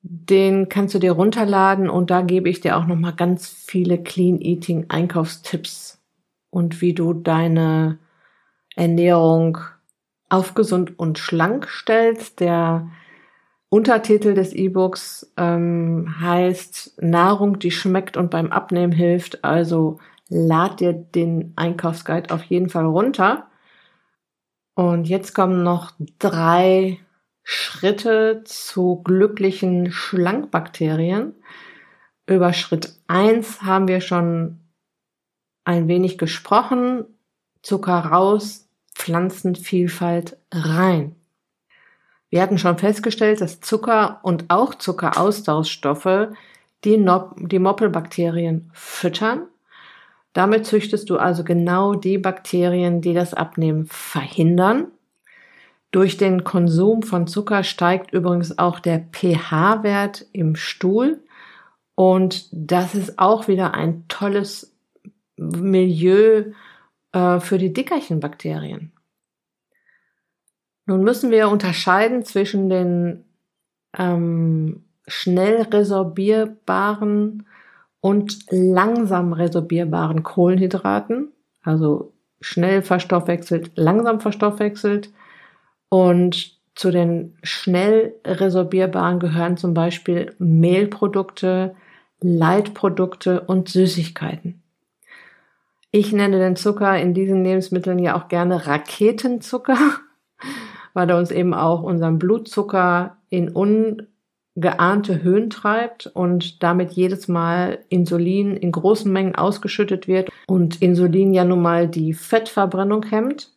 Den 0.03 0.69
kannst 0.69 0.95
du 0.95 0.99
dir 0.99 1.13
runterladen 1.13 1.89
und 1.89 2.11
da 2.11 2.21
gebe 2.21 2.49
ich 2.49 2.61
dir 2.61 2.77
auch 2.77 2.87
noch 2.87 2.97
mal 2.97 3.13
ganz 3.13 3.49
viele 3.49 4.03
Clean 4.03 4.41
Eating 4.41 4.87
Einkaufstipps 4.91 5.99
und 6.51 6.81
wie 6.81 6.93
du 6.93 7.15
deine 7.15 7.99
Ernährung 8.77 9.59
auf 10.29 10.55
gesund 10.55 10.99
und 10.99 11.19
schlank 11.19 11.69
stellst. 11.69 12.41
Der 12.41 12.89
Untertitel 13.69 14.35
des 14.35 14.53
E-Books 14.53 15.33
ähm, 15.37 16.15
heißt 16.21 17.03
Nahrung, 17.03 17.59
die 17.59 17.71
schmeckt 17.71 18.17
und 18.17 18.31
beim 18.31 18.53
Abnehmen 18.53 18.93
hilft. 18.93 19.45
Also 19.45 19.99
lad 20.29 20.81
dir 20.81 20.93
den 20.93 21.53
Einkaufsguide 21.57 22.33
auf 22.33 22.45
jeden 22.45 22.69
Fall 22.69 22.87
runter. 22.87 23.49
Und 24.75 25.09
jetzt 25.09 25.35
kommen 25.35 25.63
noch 25.63 25.93
drei 26.19 26.99
Schritte 27.45 28.43
zu 28.45 29.03
glücklichen 29.05 29.93
Schlankbakterien. 29.93 31.35
Über 32.27 32.53
Schritt 32.53 32.97
eins 33.07 33.63
haben 33.63 33.87
wir 33.87 34.01
schon 34.01 34.61
ein 35.65 35.89
wenig 35.89 36.19
gesprochen. 36.19 37.05
Zucker 37.63 37.99
raus, 37.99 38.64
Pflanzenvielfalt 38.95 40.37
rein. 40.53 41.17
Wir 42.31 42.43
hatten 42.43 42.59
schon 42.59 42.79
festgestellt, 42.79 43.41
dass 43.41 43.61
Zucker 43.61 44.21
und 44.23 44.47
auch 44.49 44.75
Zuckeraustauschstoffe 44.75 46.29
die, 46.85 46.97
no 46.97 47.31
die 47.39 47.59
Moppelbakterien 47.59 48.71
füttern. 48.73 49.43
Damit 50.33 50.67
züchtest 50.67 51.09
du 51.11 51.17
also 51.17 51.45
genau 51.45 51.95
die 51.95 52.19
Bakterien, 52.19 53.01
die 53.01 53.15
das 53.15 53.35
Abnehmen 53.35 53.87
verhindern. 53.87 54.89
Durch 55.93 56.17
den 56.17 56.43
Konsum 56.43 57.05
von 57.05 57.29
Zucker 57.29 57.63
steigt 57.63 58.13
übrigens 58.13 58.59
auch 58.59 58.81
der 58.81 58.99
pH-Wert 59.13 60.27
im 60.33 60.57
Stuhl. 60.57 61.21
Und 61.95 62.49
das 62.51 62.97
ist 62.97 63.21
auch 63.21 63.47
wieder 63.47 63.75
ein 63.75 64.07
tolles 64.09 64.75
Milieu 65.37 66.47
äh, 67.15 67.41
für 67.41 67.59
die 67.59 67.73
Dickerchenbakterien. 67.73 68.93
Nun 70.87 71.03
müssen 71.03 71.31
wir 71.31 71.49
unterscheiden 71.49 72.25
zwischen 72.25 72.69
den 72.69 73.25
ähm, 73.97 74.85
schnell 75.07 75.63
resorbierbaren 75.63 77.47
und 78.01 78.39
langsam 78.51 79.33
resorbierbaren 79.33 80.23
Kohlenhydraten, 80.23 81.33
also 81.63 82.13
schnell 82.41 82.83
verstoffwechselt, 82.83 83.71
langsam 83.77 84.21
verstoffwechselt. 84.21 85.11
Und 85.89 86.59
zu 86.75 86.91
den 86.91 87.39
schnell 87.45 88.15
resorbierbaren 88.27 89.21
gehören 89.21 89.57
zum 89.57 89.73
Beispiel 89.73 90.35
Mehlprodukte, 90.39 91.77
Leitprodukte 92.21 93.41
und 93.43 93.69
Süßigkeiten. 93.69 94.64
Ich 95.97 96.13
nenne 96.13 96.41
den 96.41 96.57
Zucker 96.57 96.99
in 96.99 97.15
diesen 97.15 97.45
Lebensmitteln 97.45 98.01
ja 98.01 98.17
auch 98.17 98.27
gerne 98.27 98.67
Raketenzucker, 98.67 99.79
weil 100.93 101.09
er 101.09 101.17
uns 101.17 101.31
eben 101.31 101.55
auch 101.55 101.85
unseren 101.85 102.19
Blutzucker 102.19 103.19
in 103.31 103.49
ungeahnte 103.49 105.23
Höhen 105.23 105.51
treibt 105.51 106.09
und 106.09 106.65
damit 106.65 106.95
jedes 106.95 107.29
Mal 107.29 107.79
Insulin 107.91 108.57
in 108.57 108.73
großen 108.73 109.13
Mengen 109.13 109.37
ausgeschüttet 109.37 110.09
wird 110.09 110.31
und 110.49 110.83
Insulin 110.83 111.33
ja 111.33 111.45
nun 111.45 111.63
mal 111.63 111.87
die 111.87 112.13
Fettverbrennung 112.13 113.05
hemmt. 113.05 113.53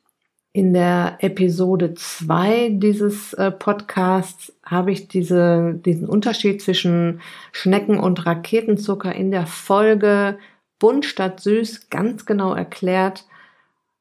In 0.54 0.76
der 0.76 1.18
Episode 1.22 1.96
2 1.96 2.74
dieses 2.74 3.34
äh, 3.34 3.50
Podcasts 3.50 4.54
habe 4.64 4.92
ich 4.92 5.08
diese, 5.08 5.74
diesen 5.74 6.08
Unterschied 6.08 6.62
zwischen 6.62 7.20
Schnecken 7.52 8.00
und 8.00 8.28
Raketenzucker 8.28 9.16
in 9.16 9.32
der 9.32 9.48
Folge 9.48 10.38
bunt 10.80 11.06
statt 11.06 11.40
süß 11.40 11.90
ganz 11.90 12.26
genau 12.26 12.54
erklärt. 12.54 13.26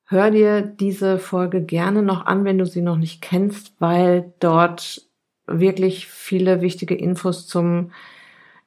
Hör 0.04 0.30
dir 0.30 0.62
diese 0.62 1.18
Folge 1.18 1.62
gerne 1.62 2.02
noch 2.02 2.26
an, 2.26 2.44
wenn 2.44 2.58
du 2.58 2.66
sie 2.66 2.82
noch 2.82 2.96
nicht 2.96 3.22
kennst, 3.22 3.72
weil 3.80 4.32
dort 4.40 5.02
wirklich 5.46 6.06
viele 6.06 6.60
wichtige 6.60 6.94
Infos 6.94 7.46
zum 7.46 7.92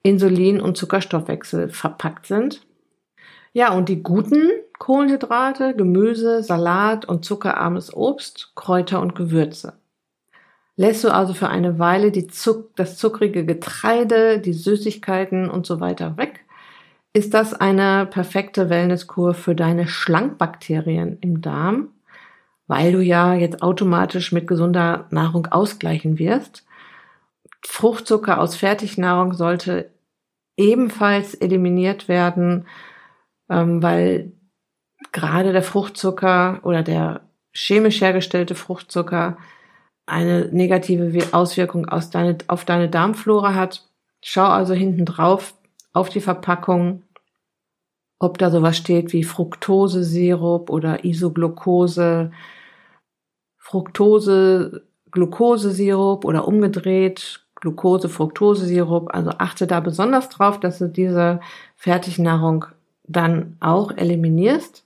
Insulin- 0.02 0.62
und 0.62 0.78
Zuckerstoffwechsel 0.78 1.70
verpackt 1.70 2.26
sind. 2.26 2.66
Ja, 3.52 3.74
und 3.74 3.90
die 3.90 4.04
guten 4.04 4.50
Kohlenhydrate, 4.78 5.76
Gemüse, 5.76 6.44
Salat 6.44 7.06
und 7.06 7.26
zuckerarmes 7.26 7.94
Obst, 7.94 8.54
Kräuter 8.56 9.02
und 9.02 9.16
Gewürze. 9.16 9.74
Lässt 10.76 11.04
du 11.04 11.10
also 11.10 11.34
für 11.34 11.50
eine 11.50 11.78
Weile 11.80 12.12
Zuck 12.28 12.76
das 12.78 12.98
zuckrige 12.98 13.46
Getreide, 13.46 14.40
die 14.40 14.54
Süßigkeiten 14.54 15.50
und 15.50 15.66
so 15.66 15.82
weiter 15.82 16.16
weg 16.16 16.46
ist 17.14 17.34
das 17.34 17.54
eine 17.54 18.06
perfekte 18.06 18.70
Wellnesskur 18.70 19.34
für 19.34 19.56
deine 19.56 19.88
Schlankbakterien 19.88 21.18
im 21.22 21.42
Darm, 21.42 21.90
weil 22.68 22.92
du 22.92 23.02
ja 23.02 23.34
jetzt 23.34 23.64
automatisch 23.64 24.32
mit 24.32 24.48
gesunder 24.48 25.08
Nahrung 25.10 25.48
ausgleichen 25.48 26.20
wirst. 26.20 26.66
Fruchtzucker 27.66 28.40
aus 28.40 28.56
Fertignahrung 28.56 29.34
sollte 29.34 29.92
ebenfalls 30.56 31.34
eliminiert 31.34 32.08
werden, 32.08 32.68
ähm, 33.50 33.82
weil 33.82 34.34
gerade 35.12 35.52
der 35.52 35.64
Fruchtzucker 35.64 36.60
oder 36.64 36.84
der 36.84 37.22
chemisch 37.54 38.02
hergestellte 38.02 38.56
Fruchtzucker 38.56 39.38
eine 40.06 40.50
negative 40.52 41.34
Auswirkung 41.34 41.88
auf 41.88 42.10
deine 42.10 42.90
Darmflora 42.90 43.56
hat. 43.56 43.88
Schau 44.22 44.46
also 44.46 44.74
hinten 44.74 45.06
drauf 45.06 45.54
auf 45.94 46.10
die 46.10 46.22
Verpackung, 46.22 47.04
ob 48.20 48.38
da 48.38 48.52
sowas 48.52 48.78
steht 48.78 49.14
wie 49.14 49.24
Fructose-Sirup 49.24 50.70
oder 50.70 51.06
Isoglucose, 51.06 52.32
Fructose, 53.58 54.84
Glukosesirup 55.12 56.26
oder 56.26 56.48
umgedreht 56.48 57.46
Glucose, 57.56 58.10
Fructose-Sirup. 58.10 59.14
Also 59.14 59.32
achte 59.38 59.68
da 59.68 59.80
besonders 59.80 60.30
drauf, 60.30 60.60
dass 60.60 60.80
du 60.80 60.88
diese 60.88 61.40
Fertignahrung 61.76 62.66
dann 63.04 63.58
auch 63.60 63.92
eliminierst 63.92 64.86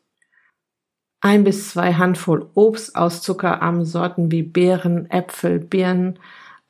ein 1.23 1.45
bis 1.45 1.69
zwei 1.69 1.93
Handvoll 1.93 2.49
Obst 2.53 2.97
aus 2.97 3.21
zuckerarmen 3.21 3.85
Sorten 3.85 4.29
wie 4.29 4.43
Beeren, 4.43 5.09
Äpfel, 5.09 5.57
Birnen 5.59 6.19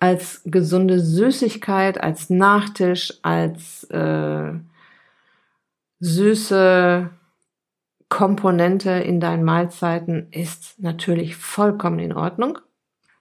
als 0.04 0.42
gesunde 0.44 1.00
Süßigkeit, 1.00 1.98
als 1.98 2.30
Nachtisch, 2.30 3.14
als 3.22 3.86
äh, 3.86 4.52
süße 6.02 7.10
Komponente 8.10 8.90
in 8.90 9.22
deinen 9.22 9.46
Mahlzeiten 9.46 10.28
ist 10.32 10.78
natürlich 10.78 11.38
vollkommen 11.38 12.00
in 12.00 12.12
Ordnung. 12.12 12.58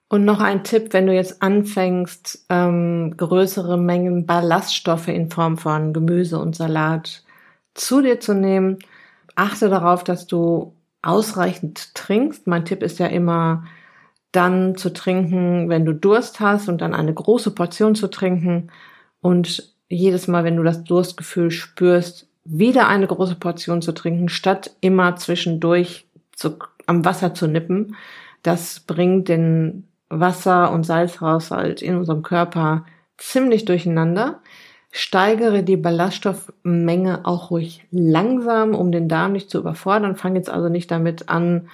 Und 0.08 0.24
noch 0.24 0.40
ein 0.40 0.64
Tipp, 0.64 0.92
wenn 0.92 1.06
du 1.06 1.14
jetzt 1.14 1.40
anfängst, 1.40 2.46
ähm, 2.48 3.16
größere 3.16 3.78
Mengen 3.78 4.26
Ballaststoffe 4.26 5.06
in 5.06 5.30
Form 5.30 5.58
von 5.58 5.92
Gemüse 5.92 6.40
und 6.40 6.56
Salat 6.56 7.22
zu 7.74 8.02
dir 8.02 8.18
zu 8.18 8.34
nehmen, 8.34 8.80
achte 9.36 9.68
darauf, 9.68 10.02
dass 10.02 10.26
du 10.26 10.74
ausreichend 11.00 11.94
trinkst. 11.94 12.48
Mein 12.48 12.64
Tipp 12.64 12.82
ist 12.82 12.98
ja 12.98 13.06
immer, 13.06 13.66
dann 14.32 14.76
zu 14.76 14.92
trinken, 14.92 15.68
wenn 15.68 15.84
du 15.84 15.92
Durst 15.92 16.40
hast 16.40 16.68
und 16.68 16.80
dann 16.80 16.94
eine 16.94 17.12
große 17.12 17.52
Portion 17.52 17.94
zu 17.94 18.08
trinken 18.08 18.68
und 19.20 19.72
jedes 19.88 20.26
Mal, 20.26 20.42
wenn 20.44 20.56
du 20.56 20.62
das 20.62 20.84
Durstgefühl 20.84 21.50
spürst, 21.50 22.26
wieder 22.44 22.88
eine 22.88 23.06
große 23.06 23.36
Portion 23.36 23.82
zu 23.82 23.92
trinken, 23.92 24.28
statt 24.28 24.74
immer 24.80 25.16
zwischendurch 25.16 26.06
zu, 26.34 26.56
am 26.86 27.04
Wasser 27.04 27.34
zu 27.34 27.46
nippen. 27.46 27.94
Das 28.42 28.80
bringt 28.80 29.28
den 29.28 29.86
Wasser- 30.08 30.72
und 30.72 30.84
Salzhaushalt 30.84 31.82
in 31.82 31.96
unserem 31.96 32.22
Körper 32.22 32.84
ziemlich 33.18 33.64
durcheinander. 33.64 34.40
Steigere 34.90 35.62
die 35.62 35.76
Ballaststoffmenge 35.76 37.20
auch 37.24 37.50
ruhig 37.50 37.86
langsam, 37.90 38.74
um 38.74 38.92
den 38.92 39.08
Darm 39.08 39.32
nicht 39.32 39.50
zu 39.50 39.58
überfordern. 39.58 40.16
Fang 40.16 40.36
jetzt 40.36 40.50
also 40.50 40.68
nicht 40.68 40.90
damit 40.90 41.28
an, 41.28 41.68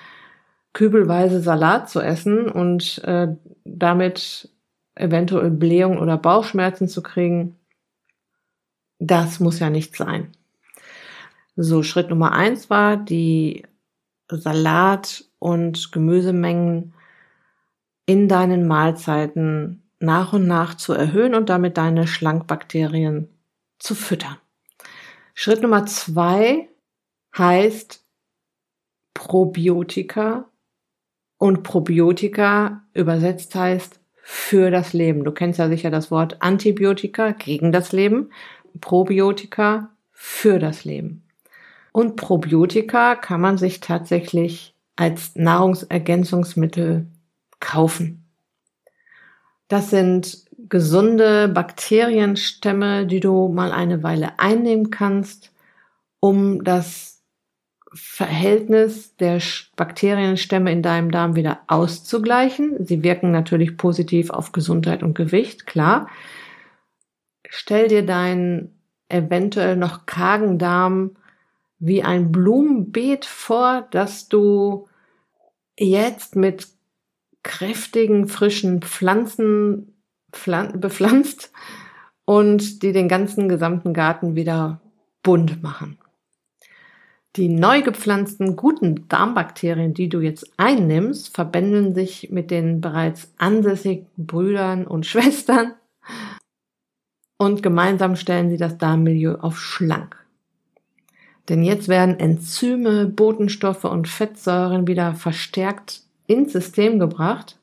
kübelweise 0.73 1.41
Salat 1.41 1.89
zu 1.91 2.01
essen 2.01 2.49
und 2.49 2.99
äh, 3.05 3.29
damit 3.65 4.51
eventuell 4.95 5.51
Blähungen 5.51 5.99
oder 5.99 6.17
Bauchschmerzen 6.17 6.89
zu 6.89 7.03
kriegen. 7.03 7.57
Das 8.99 9.41
muss 9.41 9.59
ja 9.59 9.71
nicht 9.71 9.97
sein. 9.97 10.33
So, 11.57 11.83
Schritt 11.83 12.11
Nummer 12.11 12.33
eins 12.33 12.71
war, 12.71 12.97
die 12.97 13.65
Salat- 14.31 15.25
und 15.39 15.93
Gemüsemengen 15.93 16.95
in 18.07 18.29
deinen 18.29 18.67
Mahlzeiten 18.67 19.83
nach 20.01 20.33
und 20.33 20.47
nach 20.47 20.75
zu 20.75 20.93
erhöhen 20.93 21.35
und 21.35 21.49
damit 21.49 21.77
deine 21.77 22.07
Schlankbakterien 22.07 23.29
zu 23.79 23.95
füttern. 23.95 24.37
Schritt 25.35 25.63
Nummer 25.63 25.87
zwei 25.87 26.69
heißt 27.37 28.05
Probiotika 29.15 30.49
und 31.39 31.63
Probiotika 31.63 32.83
übersetzt 32.95 33.55
heißt 33.55 34.01
für 34.23 34.71
das 34.71 34.93
Leben. 34.93 35.25
Du 35.25 35.33
kennst 35.33 35.59
ja 35.59 35.69
sicher 35.69 35.91
das 35.91 36.11
Wort 36.11 36.43
Antibiotika 36.43 37.31
gegen 37.31 37.73
das 37.73 37.93
Leben, 37.93 38.31
Probiotika 38.81 39.91
für 40.13 40.59
das 40.59 40.85
Leben. 40.85 41.23
Und 41.93 42.17
Probiotika 42.17 43.15
kann 43.15 43.41
man 43.41 43.57
sich 43.57 43.81
tatsächlich 43.81 44.75
als 44.97 45.35
Nahrungsergänzungsmittel 45.37 47.07
kaufen. 47.61 48.25
Das 49.69 49.91
sind 49.91 50.45
gesunde 50.69 51.49
Bakterienstämme, 51.49 53.07
die 53.07 53.21
du 53.21 53.49
mal 53.49 53.73
eine 53.73 54.03
Weile 54.03 54.39
einnehmen 54.39 54.91
kannst, 54.91 55.53
um 56.21 56.65
das 56.65 57.18
Verhältnis 57.93 59.17
der 59.17 59.41
Bakterienstämme 59.77 60.71
in 60.71 60.83
deinem 60.83 61.11
Darm 61.11 61.37
wieder 61.37 61.61
auszugleichen. 61.69 62.85
Sie 62.85 63.03
wirken 63.03 63.31
natürlich 63.31 63.77
positiv 63.77 64.31
auf 64.31 64.53
Gesundheit 64.53 65.03
und 65.03 65.15
Gewicht, 65.15 65.67
klar. 65.67 66.09
Stell 67.49 67.89
dir 67.89 68.05
deinen 68.05 68.79
eventuell 69.09 69.77
noch 69.77 70.07
kargen 70.07 70.59
Darm 70.59 71.17
wie 71.79 72.03
ein 72.03 72.33
Blumenbeet 72.33 73.25
vor, 73.25 73.87
das 73.91 74.29
du 74.29 74.89
jetzt 75.79 76.37
mit 76.37 76.69
kräftigen, 77.43 78.29
frischen 78.29 78.83
Pflanzen 78.83 79.95
bepflanzt 80.31 81.53
und 82.25 82.83
die 82.83 82.93
den 82.93 83.09
ganzen 83.09 83.49
gesamten 83.49 83.95
Garten 83.95 84.35
wieder 84.35 84.81
bunt 85.23 85.63
machen. 85.63 85.99
Die 87.37 87.49
neu 87.49 87.83
gepflanzten 87.83 88.57
guten 88.57 89.07
Darmbakterien, 89.09 89.95
die 89.95 90.09
du 90.09 90.21
jetzt 90.21 90.51
einnimmst, 90.57 91.35
verbändeln 91.35 91.95
sich 91.95 92.31
mit 92.31 92.51
den 92.51 92.81
bereits 92.81 93.33
ansässigen 93.39 94.07
Brüdern 94.17 94.87
und 94.87 95.07
Schwestern 95.07 95.75
und 97.39 97.63
gemeinsam 97.63 98.17
stellen 98.17 98.51
sie 98.51 98.57
das 98.57 98.79
Darmmilieu 98.79 99.37
auf 99.37 99.59
schlank. 99.59 100.17
Denn 101.49 101.63
jetzt 101.63 101.89
werden 101.89 102.19
Enzyme, 102.19 103.07
Botenstoffe 103.07 103.85
und 103.85 104.09
Fettsäuren 104.09 104.87
wieder 104.87 105.15
verstärkt 105.15 106.03
ins 106.27 106.53
System 106.53 106.99
gebracht. 106.99 107.59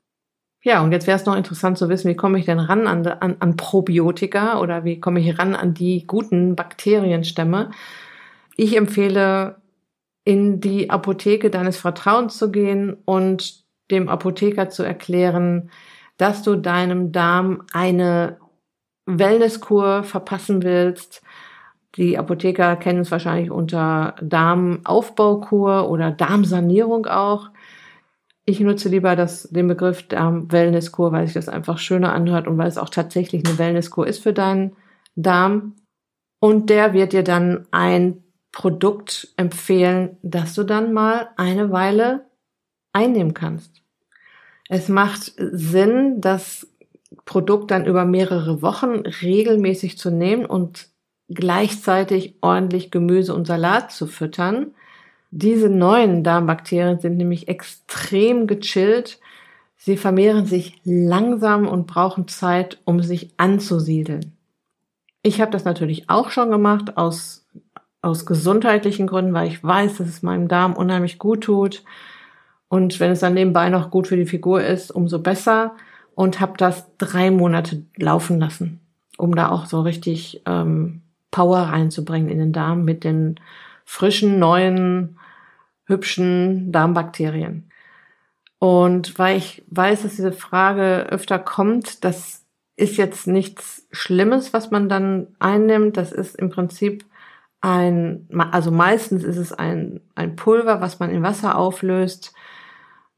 Ja, 0.63 0.81
und 0.81 0.91
jetzt 0.91 1.05
wäre 1.05 1.19
es 1.19 1.25
noch 1.27 1.35
interessant 1.35 1.77
zu 1.77 1.89
wissen, 1.89 2.09
wie 2.09 2.15
komme 2.15 2.39
ich 2.39 2.45
denn 2.45 2.57
ran 2.57 2.87
an, 2.87 3.05
an, 3.05 3.35
an 3.39 3.55
Probiotika 3.55 4.59
oder 4.59 4.83
wie 4.83 4.99
komme 4.99 5.19
ich 5.19 5.37
ran 5.37 5.53
an 5.53 5.75
die 5.75 6.07
guten 6.07 6.55
Bakterienstämme. 6.55 7.69
Ich 8.57 8.75
empfehle, 8.75 9.61
in 10.23 10.59
die 10.59 10.89
Apotheke 10.89 11.49
deines 11.49 11.77
Vertrauens 11.77 12.37
zu 12.37 12.51
gehen 12.51 12.97
und 13.05 13.63
dem 13.91 14.09
Apotheker 14.09 14.69
zu 14.69 14.83
erklären, 14.83 15.69
dass 16.17 16.41
du 16.41 16.55
deinem 16.55 17.11
Darm 17.11 17.63
eine 17.73 18.37
Wellnesskur 19.05 20.03
verpassen 20.03 20.63
willst. 20.63 21.21
Die 21.95 22.17
Apotheker 22.17 22.75
kennen 22.75 23.01
es 23.01 23.11
wahrscheinlich 23.11 23.51
unter 23.51 24.15
Darmaufbaukur 24.21 25.89
oder 25.89 26.11
Darmsanierung 26.11 27.05
auch. 27.05 27.51
Ich 28.45 28.59
nutze 28.59 28.89
lieber 28.89 29.15
das, 29.15 29.43
den 29.49 29.67
Begriff 29.67 30.07
der 30.07 30.43
Wellnesskur, 30.47 31.11
weil 31.11 31.25
sich 31.25 31.33
das 31.33 31.49
einfach 31.49 31.77
schöner 31.77 32.13
anhört 32.13 32.47
und 32.47 32.57
weil 32.57 32.67
es 32.67 32.77
auch 32.77 32.89
tatsächlich 32.89 33.45
eine 33.45 33.57
Wellnesskur 33.57 34.07
ist 34.07 34.23
für 34.23 34.33
deinen 34.33 34.75
Darm. 35.15 35.75
Und 36.39 36.69
der 36.69 36.93
wird 36.93 37.13
dir 37.13 37.23
dann 37.23 37.67
ein 37.71 38.24
Produkt 38.55 39.27
empfehlen, 39.37 40.17
das 40.23 40.55
du 40.55 40.63
dann 40.63 40.93
mal 40.93 41.29
eine 41.35 41.71
Weile 41.71 42.25
einnehmen 42.93 43.35
kannst. 43.35 43.83
Es 44.69 44.89
macht 44.89 45.33
Sinn, 45.37 46.21
das 46.21 46.67
Produkt 47.25 47.69
dann 47.69 47.85
über 47.85 48.05
mehrere 48.05 48.63
Wochen 48.63 49.03
regelmäßig 49.21 49.97
zu 49.97 50.09
nehmen 50.09 50.45
und 50.45 50.87
gleichzeitig 51.29 52.35
ordentlich 52.41 52.89
Gemüse 52.89 53.35
und 53.35 53.45
Salat 53.45 53.91
zu 53.91 54.07
füttern, 54.07 54.73
diese 55.37 55.67
neuen 55.67 56.23
Darmbakterien 56.23 56.99
sind 57.01 57.17
nämlich 57.17 57.49
extrem 57.49 58.47
gechillt. 58.47 59.19
Sie 59.75 59.97
vermehren 59.97 60.45
sich 60.45 60.79
langsam 60.85 61.67
und 61.67 61.87
brauchen 61.87 62.29
Zeit, 62.29 62.79
um 62.85 63.01
sich 63.01 63.33
anzusiedeln. 63.35 64.37
Ich 65.23 65.41
habe 65.41 65.51
das 65.51 65.65
natürlich 65.65 66.09
auch 66.09 66.29
schon 66.29 66.51
gemacht 66.51 66.95
aus, 66.95 67.44
aus 68.05 68.27
gesundheitlichen 68.27 69.07
Gründen, 69.07 69.33
weil 69.33 69.47
ich 69.47 69.63
weiß, 69.63 69.97
dass 69.97 70.07
es 70.07 70.21
meinem 70.21 70.47
Darm 70.47 70.73
unheimlich 70.73 71.17
gut 71.17 71.43
tut. 71.43 71.83
Und 72.67 72.99
wenn 72.99 73.11
es 73.11 73.19
dann 73.19 73.33
nebenbei 73.33 73.69
noch 73.69 73.89
gut 73.89 74.07
für 74.07 74.15
die 74.15 74.27
Figur 74.27 74.63
ist, 74.63 74.91
umso 74.91 75.19
besser. 75.19 75.75
Und 76.13 76.39
habe 76.39 76.53
das 76.55 76.85
drei 76.97 77.29
Monate 77.29 77.83
laufen 77.97 78.39
lassen, 78.39 78.79
um 79.17 79.35
da 79.35 79.49
auch 79.49 79.65
so 79.65 79.81
richtig 79.81 80.43
ähm, 80.45 81.01
Power 81.29 81.57
reinzubringen 81.57 82.29
in 82.29 82.37
den 82.37 82.53
Darm 82.53 82.85
mit 82.85 83.03
den 83.03 83.37
frischen, 83.83 84.39
neuen, 84.39 85.19
hübschen 85.85 86.71
Darmbakterien. 86.71 87.69
Und 88.59 89.19
weil 89.19 89.37
ich 89.37 89.65
weiß, 89.67 90.03
dass 90.03 90.15
diese 90.15 90.31
Frage 90.31 91.07
öfter 91.09 91.37
kommt, 91.37 92.05
das 92.05 92.45
ist 92.77 92.95
jetzt 92.95 93.27
nichts 93.27 93.87
Schlimmes, 93.91 94.53
was 94.53 94.71
man 94.71 94.87
dann 94.87 95.27
einnimmt. 95.39 95.97
Das 95.97 96.13
ist 96.13 96.35
im 96.35 96.49
Prinzip 96.49 97.03
ein, 97.65 98.27
also 98.51 98.69
meistens 98.69 99.23
ist 99.23 99.37
es 99.37 99.51
ein, 99.51 99.99
ein 100.13 100.35
Pulver, 100.35 100.81
was 100.81 100.99
man 100.99 101.09
in 101.09 101.23
Wasser 101.23 101.57
auflöst, 101.57 102.31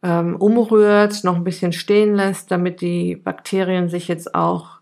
ähm, 0.01 0.37
umrührt, 0.37 1.25
noch 1.25 1.35
ein 1.35 1.43
bisschen 1.43 1.73
stehen 1.73 2.15
lässt, 2.15 2.49
damit 2.49 2.79
die 2.79 3.17
Bakterien 3.17 3.89
sich 3.89 4.07
jetzt 4.07 4.35
auch 4.35 4.79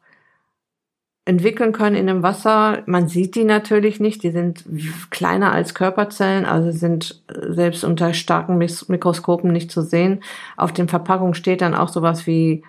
entwickeln 1.25 1.71
können 1.71 1.95
in 1.95 2.05
dem 2.05 2.21
Wasser. 2.21 2.83
Man 2.85 3.07
sieht 3.07 3.33
die 3.33 3.43
natürlich 3.43 3.99
nicht, 3.99 4.21
die 4.21 4.29
sind 4.29 4.65
kleiner 5.09 5.51
als 5.51 5.73
Körperzellen, 5.73 6.45
also 6.45 6.69
sind 6.69 7.23
selbst 7.27 7.83
unter 7.83 8.13
starken 8.13 8.59
Mikroskopen 8.59 9.51
nicht 9.51 9.71
zu 9.71 9.81
sehen. 9.81 10.21
Auf 10.57 10.73
den 10.73 10.87
Verpackungen 10.87 11.33
steht 11.33 11.61
dann 11.61 11.73
auch 11.73 11.89
sowas 11.89 12.27
wie 12.27 12.63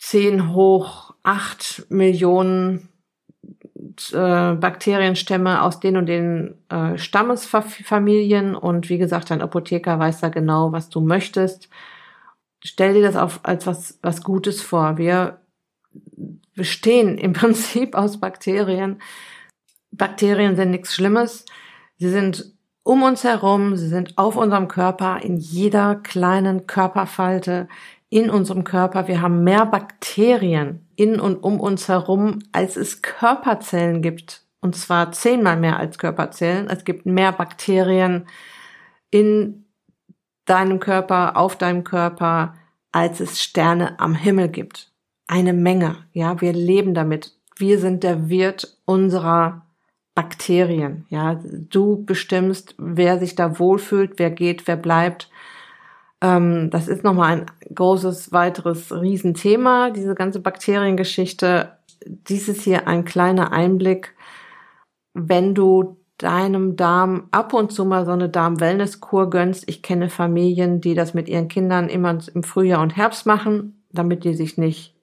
10 0.00 0.52
hoch 0.52 1.14
8 1.22 1.86
Millionen 1.88 2.90
äh, 4.12 4.54
Bakterienstämme 4.54 5.62
aus 5.62 5.80
den 5.80 5.96
und 5.96 6.06
den 6.06 6.54
äh, 6.68 6.96
Stammesfamilien 6.98 8.54
und 8.54 8.88
wie 8.88 8.98
gesagt, 8.98 9.30
dein 9.30 9.42
Apotheker 9.42 9.98
weiß 9.98 10.20
da 10.20 10.28
genau, 10.28 10.72
was 10.72 10.88
du 10.88 11.00
möchtest. 11.00 11.68
Stell 12.64 12.94
dir 12.94 13.02
das 13.02 13.16
auf, 13.16 13.40
als 13.42 13.66
was, 13.66 13.98
was 14.02 14.22
Gutes 14.22 14.62
vor. 14.62 14.98
Wir 14.98 15.40
bestehen 16.54 17.18
im 17.18 17.32
Prinzip 17.34 17.94
aus 17.94 18.18
Bakterien. 18.18 19.00
Bakterien 19.90 20.56
sind 20.56 20.70
nichts 20.70 20.94
Schlimmes. 20.94 21.44
Sie 21.98 22.08
sind 22.08 22.54
um 22.82 23.02
uns 23.02 23.24
herum, 23.24 23.76
sie 23.76 23.88
sind 23.88 24.16
auf 24.16 24.36
unserem 24.36 24.68
Körper, 24.68 25.20
in 25.22 25.38
jeder 25.38 25.96
kleinen 25.96 26.68
Körperfalte 26.68 27.68
in 28.10 28.30
unserem 28.30 28.62
Körper. 28.62 29.08
Wir 29.08 29.20
haben 29.20 29.42
mehr 29.42 29.66
Bakterien 29.66 30.85
in 30.96 31.20
und 31.20 31.36
um 31.36 31.60
uns 31.60 31.88
herum, 31.88 32.40
als 32.52 32.76
es 32.76 33.02
Körperzellen 33.02 34.02
gibt. 34.02 34.42
Und 34.60 34.74
zwar 34.74 35.12
zehnmal 35.12 35.56
mehr 35.56 35.78
als 35.78 35.98
Körperzellen. 35.98 36.68
Es 36.68 36.84
gibt 36.84 37.06
mehr 37.06 37.32
Bakterien 37.32 38.26
in 39.10 39.66
deinem 40.44 40.80
Körper, 40.80 41.36
auf 41.36 41.56
deinem 41.56 41.84
Körper, 41.84 42.54
als 42.90 43.20
es 43.20 43.42
Sterne 43.42 44.00
am 44.00 44.14
Himmel 44.14 44.48
gibt 44.48 44.90
eine 45.26 45.52
Menge. 45.52 45.96
Ja, 46.12 46.40
wir 46.40 46.52
leben 46.52 46.94
damit. 46.94 47.32
Wir 47.56 47.78
sind 47.78 48.02
der 48.02 48.28
Wirt 48.28 48.78
unserer 48.84 49.66
Bakterien. 50.14 51.06
Ja, 51.08 51.40
du 51.52 52.04
bestimmst, 52.04 52.74
wer 52.78 53.18
sich 53.18 53.34
da 53.34 53.58
wohlfühlt, 53.58 54.18
wer 54.18 54.30
geht, 54.30 54.66
wer 54.66 54.76
bleibt. 54.76 55.30
Ähm, 56.20 56.70
das 56.70 56.88
ist 56.88 57.04
nochmal 57.04 57.32
ein 57.32 57.46
großes, 57.74 58.32
weiteres 58.32 58.92
Riesenthema, 58.92 59.90
diese 59.90 60.14
ganze 60.14 60.40
Bakteriengeschichte. 60.40 61.72
Dies 62.06 62.48
ist 62.48 62.62
hier 62.62 62.88
ein 62.88 63.04
kleiner 63.04 63.52
Einblick. 63.52 64.14
Wenn 65.14 65.54
du 65.54 65.96
deinem 66.18 66.76
Darm 66.76 67.28
ab 67.30 67.52
und 67.52 67.72
zu 67.72 67.84
mal 67.84 68.06
so 68.06 68.12
eine 68.12 68.28
Darm-Wellness-Kur 68.28 69.28
gönnst. 69.30 69.64
Ich 69.68 69.82
kenne 69.82 70.08
Familien, 70.08 70.80
die 70.80 70.94
das 70.94 71.14
mit 71.14 71.28
ihren 71.28 71.48
Kindern 71.48 71.88
immer 71.88 72.18
im 72.32 72.42
Frühjahr 72.42 72.80
und 72.80 72.96
Herbst 72.96 73.26
machen, 73.26 73.84
damit 73.92 74.24
die 74.24 74.34
sich 74.34 74.56
nicht 74.56 74.94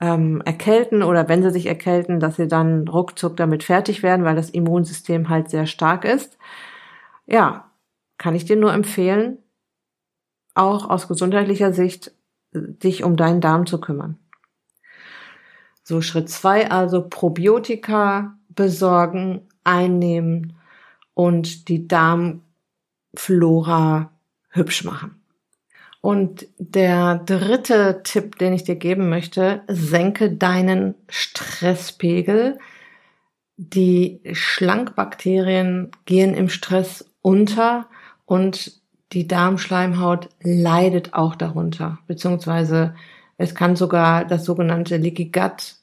ähm, 0.00 0.42
erkälten 0.44 1.02
oder 1.02 1.28
wenn 1.28 1.42
sie 1.42 1.50
sich 1.50 1.66
erkälten, 1.66 2.20
dass 2.20 2.36
sie 2.36 2.48
dann 2.48 2.88
ruckzuck 2.88 3.36
damit 3.36 3.64
fertig 3.64 4.02
werden, 4.02 4.24
weil 4.24 4.36
das 4.36 4.50
Immunsystem 4.50 5.28
halt 5.28 5.50
sehr 5.50 5.66
stark 5.66 6.04
ist. 6.04 6.38
Ja, 7.26 7.70
kann 8.16 8.34
ich 8.34 8.44
dir 8.44 8.56
nur 8.56 8.72
empfehlen, 8.72 9.38
auch 10.58 10.90
aus 10.90 11.08
gesundheitlicher 11.08 11.72
Sicht, 11.72 12.12
dich 12.52 13.04
um 13.04 13.16
deinen 13.16 13.40
Darm 13.40 13.66
zu 13.66 13.80
kümmern. 13.80 14.18
So 15.82 16.02
Schritt 16.02 16.28
zwei, 16.28 16.70
also 16.70 17.08
Probiotika 17.08 18.36
besorgen, 18.48 19.48
einnehmen 19.64 20.54
und 21.14 21.68
die 21.68 21.88
Darmflora 21.88 22.42
hübsch 24.50 24.84
machen. 24.84 25.14
Und 26.00 26.46
der 26.58 27.16
dritte 27.16 28.02
Tipp, 28.04 28.38
den 28.38 28.52
ich 28.52 28.64
dir 28.64 28.76
geben 28.76 29.08
möchte, 29.08 29.62
senke 29.66 30.30
deinen 30.30 30.94
Stresspegel. 31.08 32.58
Die 33.56 34.20
Schlankbakterien 34.32 35.90
gehen 36.04 36.34
im 36.34 36.48
Stress 36.48 37.10
unter 37.20 37.88
und 38.26 38.80
die 39.12 39.26
Darmschleimhaut 39.26 40.28
leidet 40.42 41.14
auch 41.14 41.34
darunter, 41.34 41.98
beziehungsweise 42.06 42.94
es 43.36 43.54
kann 43.54 43.76
sogar 43.76 44.24
das 44.24 44.44
sogenannte 44.44 44.96
Leaky 44.96 45.26
Gut 45.26 45.76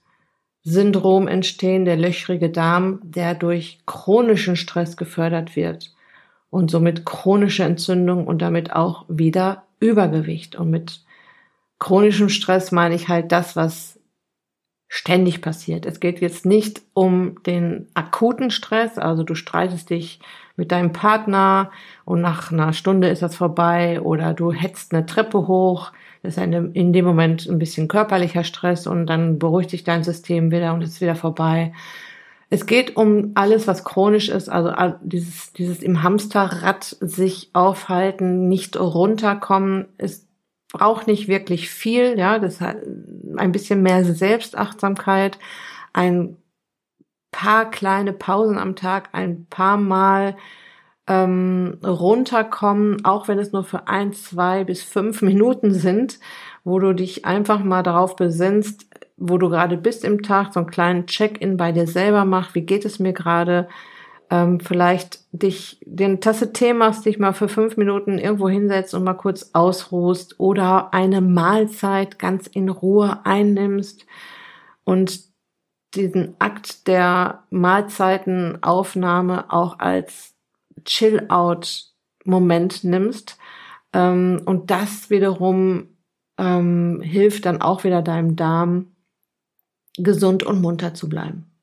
Syndrom 0.63 1.27
entstehen, 1.27 1.85
der 1.85 1.95
löchrige 1.95 2.49
Darm, 2.49 2.99
der 3.03 3.35
durch 3.35 3.79
chronischen 3.85 4.55
Stress 4.55 4.97
gefördert 4.97 5.55
wird 5.55 5.93
und 6.49 6.71
somit 6.71 7.05
chronische 7.05 7.63
Entzündung 7.63 8.25
und 8.25 8.41
damit 8.41 8.73
auch 8.73 9.05
wieder 9.07 9.63
Übergewicht. 9.79 10.55
Und 10.55 10.71
mit 10.71 11.01
chronischem 11.77 12.29
Stress 12.29 12.71
meine 12.71 12.95
ich 12.95 13.09
halt 13.09 13.31
das, 13.31 13.55
was 13.55 13.99
ständig 14.95 15.41
passiert. 15.41 15.86
Es 15.86 15.99
geht 15.99 16.21
jetzt 16.21 16.45
nicht 16.45 16.81
um 16.93 17.43
den 17.43 17.88
akuten 17.95 18.49
Stress, 18.49 18.97
also 18.97 19.23
du 19.23 19.36
streitest 19.36 19.89
dich 19.89 20.21
mit 20.55 20.71
deinem 20.71 20.93
Partner 20.93 21.69
und 22.05 22.21
nach 22.21 22.49
einer 22.49 22.71
Stunde 22.71 23.10
ist 23.10 23.21
das 23.21 23.36
vorbei 23.36 23.99
oder 23.99 24.34
du 24.34 24.53
hetzt 24.53 24.93
eine 24.93 25.05
Treppe 25.05 25.49
hoch. 25.49 25.91
Das 26.23 26.38
ist 26.38 26.43
in 26.43 26.93
dem 26.93 27.03
Moment 27.03 27.45
ein 27.45 27.60
bisschen 27.60 27.89
körperlicher 27.89 28.45
Stress 28.45 28.88
und 28.88 29.08
dann 29.08 29.38
beruhigt 29.38 29.69
sich 29.69 29.84
dein 29.84 30.05
System 30.05 30.49
wieder 30.49 30.73
und 30.73 30.81
ist 30.81 31.01
wieder 31.01 31.15
vorbei. 31.15 31.73
Es 32.49 32.65
geht 32.65 32.95
um 32.95 33.31
alles, 33.36 33.67
was 33.67 33.84
chronisch 33.84 34.29
ist, 34.29 34.47
also 34.47 34.71
dieses, 35.01 35.51
dieses 35.51 35.84
im 35.84 36.03
Hamsterrad 36.03 36.95
sich 37.01 37.49
aufhalten, 37.51 38.47
nicht 38.47 38.79
runterkommen. 38.79 39.88
Es 39.97 40.24
braucht 40.73 41.08
nicht 41.08 41.28
wirklich 41.28 41.69
viel, 41.69 42.17
ja, 42.17 42.39
das 42.39 42.62
hat 42.62 42.78
ein 43.38 43.51
bisschen 43.51 43.82
mehr 43.82 44.04
Selbstachtsamkeit, 44.04 45.39
ein 45.93 46.38
paar 47.32 47.69
kleine 47.69 48.13
Pausen 48.13 48.58
am 48.58 48.75
Tag, 48.75 49.10
ein 49.13 49.45
paar 49.47 49.78
Mal 49.78 50.36
ähm, 51.08 51.78
runterkommen, 51.84 53.06
auch 53.06 53.28
wenn 53.28 53.39
es 53.39 53.51
nur 53.51 53.63
für 53.63 53.88
ein, 53.88 54.13
zwei 54.13 54.63
bis 54.63 54.84
fünf 54.84 55.21
Minuten 55.21 55.73
sind, 55.73 56.19
wo 56.63 56.80
du 56.80 56.93
dich 56.93 57.25
einfach 57.25 57.63
mal 57.63 57.84
darauf 57.84 58.15
besinnst, 58.15 58.88
wo 59.17 59.38
du 59.38 59.49
gerade 59.49 59.78
bist 59.78 60.04
im 60.04 60.23
Tag, 60.23 60.54
so 60.54 60.62
einen 60.62 60.69
kleinen 60.69 61.08
Check-in 61.08 61.58
bei 61.58 61.71
dir 61.71 61.88
selber 61.88 62.25
mach, 62.25 62.56
wie 62.56 62.62
geht 62.62 62.86
es 62.86 62.99
mir 62.99 63.13
gerade, 63.13 63.67
ähm, 64.29 64.59
vielleicht 64.59 65.19
dich 65.31 65.79
den 65.85 66.21
Tasse 66.21 66.53
Tee 66.53 66.73
machst, 66.73 67.05
dich 67.05 67.19
mal 67.19 67.33
für 67.33 67.47
fünf 67.47 67.77
Minuten 67.77 68.17
irgendwo 68.17 68.49
hinsetzt 68.49 68.93
und 68.93 69.03
mal 69.03 69.13
kurz 69.13 69.51
ausruhst 69.53 70.39
oder 70.39 70.93
eine 70.93 71.21
Mahlzeit 71.21 72.19
ganz 72.19 72.47
in 72.47 72.69
Ruhe 72.69 73.25
einnimmst 73.25 74.05
und 74.83 75.21
diesen 75.93 76.35
Akt 76.39 76.88
der 76.88 77.43
Mahlzeitenaufnahme 77.49 79.51
auch 79.51 79.79
als 79.79 80.33
Chill-out-Moment 80.83 82.83
nimmst 82.83 83.38
ähm, 83.93 84.41
und 84.45 84.71
das 84.71 85.09
wiederum 85.09 85.88
ähm, 86.38 87.01
hilft 87.01 87.45
dann 87.45 87.61
auch 87.61 87.83
wieder 87.83 88.01
deinem 88.01 88.35
Darm 88.35 88.88
gesund 89.97 90.43
und 90.43 90.61
munter 90.61 90.93
zu 90.93 91.07
bleiben. 91.07 91.54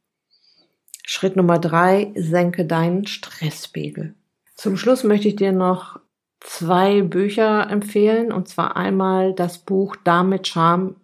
Schritt 1.03 1.37
Nummer 1.37 1.59
drei, 1.59 2.13
senke 2.15 2.65
deinen 2.65 3.07
Stresspegel. 3.07 4.15
Zum 4.55 4.77
Schluss 4.77 5.05
möchte 5.05 5.29
ich 5.29 5.37
dir 5.37 5.53
noch 5.53 5.99
zwei 6.41 7.03
Bücher 7.03 7.69
empfehlen, 7.71 8.33
und 8.33 8.49
zwar 8.49 8.77
einmal 8.77 9.35
das 9.35 9.59
Buch 9.59 9.97
Darm 10.05 10.29
mit 10.29 10.47
Charme. 10.47 10.97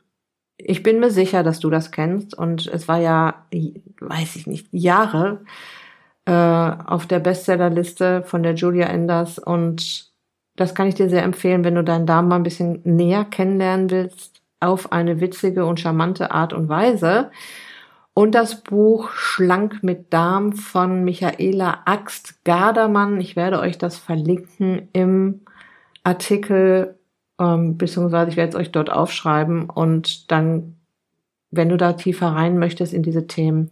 Ich 0.57 0.83
bin 0.83 1.01
mir 1.01 1.11
sicher, 1.11 1.43
dass 1.43 1.61
du 1.61 1.71
das 1.71 1.91
kennst, 1.91 2.37
und 2.37 2.67
es 2.67 2.89
war 2.89 2.99
ja, 3.01 3.47
weiß 4.01 4.37
ich 4.37 4.47
nicht, 4.47 4.69
Jahre 4.73 5.45
äh, 6.25 6.33
auf 6.33 7.07
der 7.07 7.21
Bestsellerliste 7.21 8.23
von 8.23 8.43
der 8.43 8.55
Julia 8.55 8.87
Enders, 8.87 9.39
und 9.39 10.09
das 10.57 10.75
kann 10.75 10.89
ich 10.89 10.97
dir 10.97 11.09
sehr 11.09 11.23
empfehlen, 11.23 11.63
wenn 11.65 11.77
du 11.77 11.85
deinen 11.85 12.07
Darm 12.07 12.29
mal 12.29 12.37
ein 12.37 12.43
bisschen 12.43 12.81
näher 12.85 13.25
kennenlernen 13.25 13.91
willst 13.91 14.43
auf 14.61 14.91
eine 14.91 15.21
witzige 15.21 15.65
und 15.67 15.79
charmante 15.79 16.33
Art 16.33 16.53
und 16.53 16.69
Weise. 16.69 17.31
Und 18.19 18.35
das 18.35 18.65
Buch 18.65 19.13
Schlank 19.13 19.85
mit 19.85 20.13
Darm 20.13 20.53
von 20.53 21.05
Michaela 21.05 21.83
Axt 21.85 22.45
Gardermann. 22.45 23.21
Ich 23.21 23.37
werde 23.37 23.61
euch 23.61 23.79
das 23.79 23.97
verlinken 23.97 24.89
im 24.93 25.43
Artikel, 26.03 26.99
ähm, 27.39 27.79
beziehungsweise 27.79 28.33
ich 28.33 28.37
werde 28.37 28.49
es 28.49 28.55
euch 28.57 28.73
dort 28.73 28.91
aufschreiben 28.91 29.71
und 29.71 30.33
dann, 30.33 30.75
wenn 31.53 31.69
du 31.69 31.77
da 31.77 31.93
tiefer 31.93 32.31
rein 32.31 32.59
möchtest 32.59 32.93
in 32.93 33.05
diese 33.05 33.29
Themen, 33.29 33.71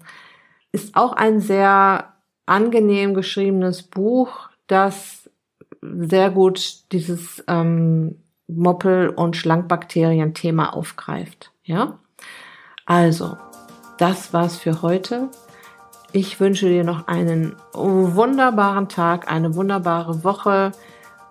Ist 0.70 0.94
auch 0.94 1.14
ein 1.14 1.40
sehr 1.40 2.12
angenehm 2.46 3.14
geschriebenes 3.14 3.82
Buch, 3.82 4.48
das 4.68 5.28
sehr 5.82 6.30
gut 6.30 6.92
dieses 6.92 7.42
ähm, 7.48 8.22
Moppel- 8.46 9.08
und 9.08 9.36
Schlankbakterien-Thema 9.36 10.72
aufgreift. 10.72 11.50
Ja, 11.64 11.98
also 12.84 13.36
das 13.98 14.32
war's 14.32 14.56
für 14.56 14.82
heute. 14.82 15.28
Ich 16.12 16.40
wünsche 16.40 16.68
dir 16.68 16.84
noch 16.84 17.08
einen 17.08 17.56
wunderbaren 17.72 18.88
Tag, 18.88 19.30
eine 19.30 19.54
wunderbare 19.54 20.24
Woche 20.24 20.72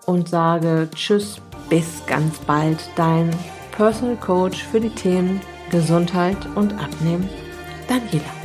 und 0.05 0.29
sage 0.29 0.89
Tschüss, 0.93 1.41
bis 1.69 2.05
ganz 2.05 2.37
bald. 2.39 2.77
Dein 2.95 3.31
Personal 3.71 4.17
Coach 4.17 4.63
für 4.63 4.79
die 4.79 4.89
Themen 4.89 5.41
Gesundheit 5.71 6.37
und 6.55 6.73
Abnehmen, 6.73 7.29
Daniela. 7.87 8.44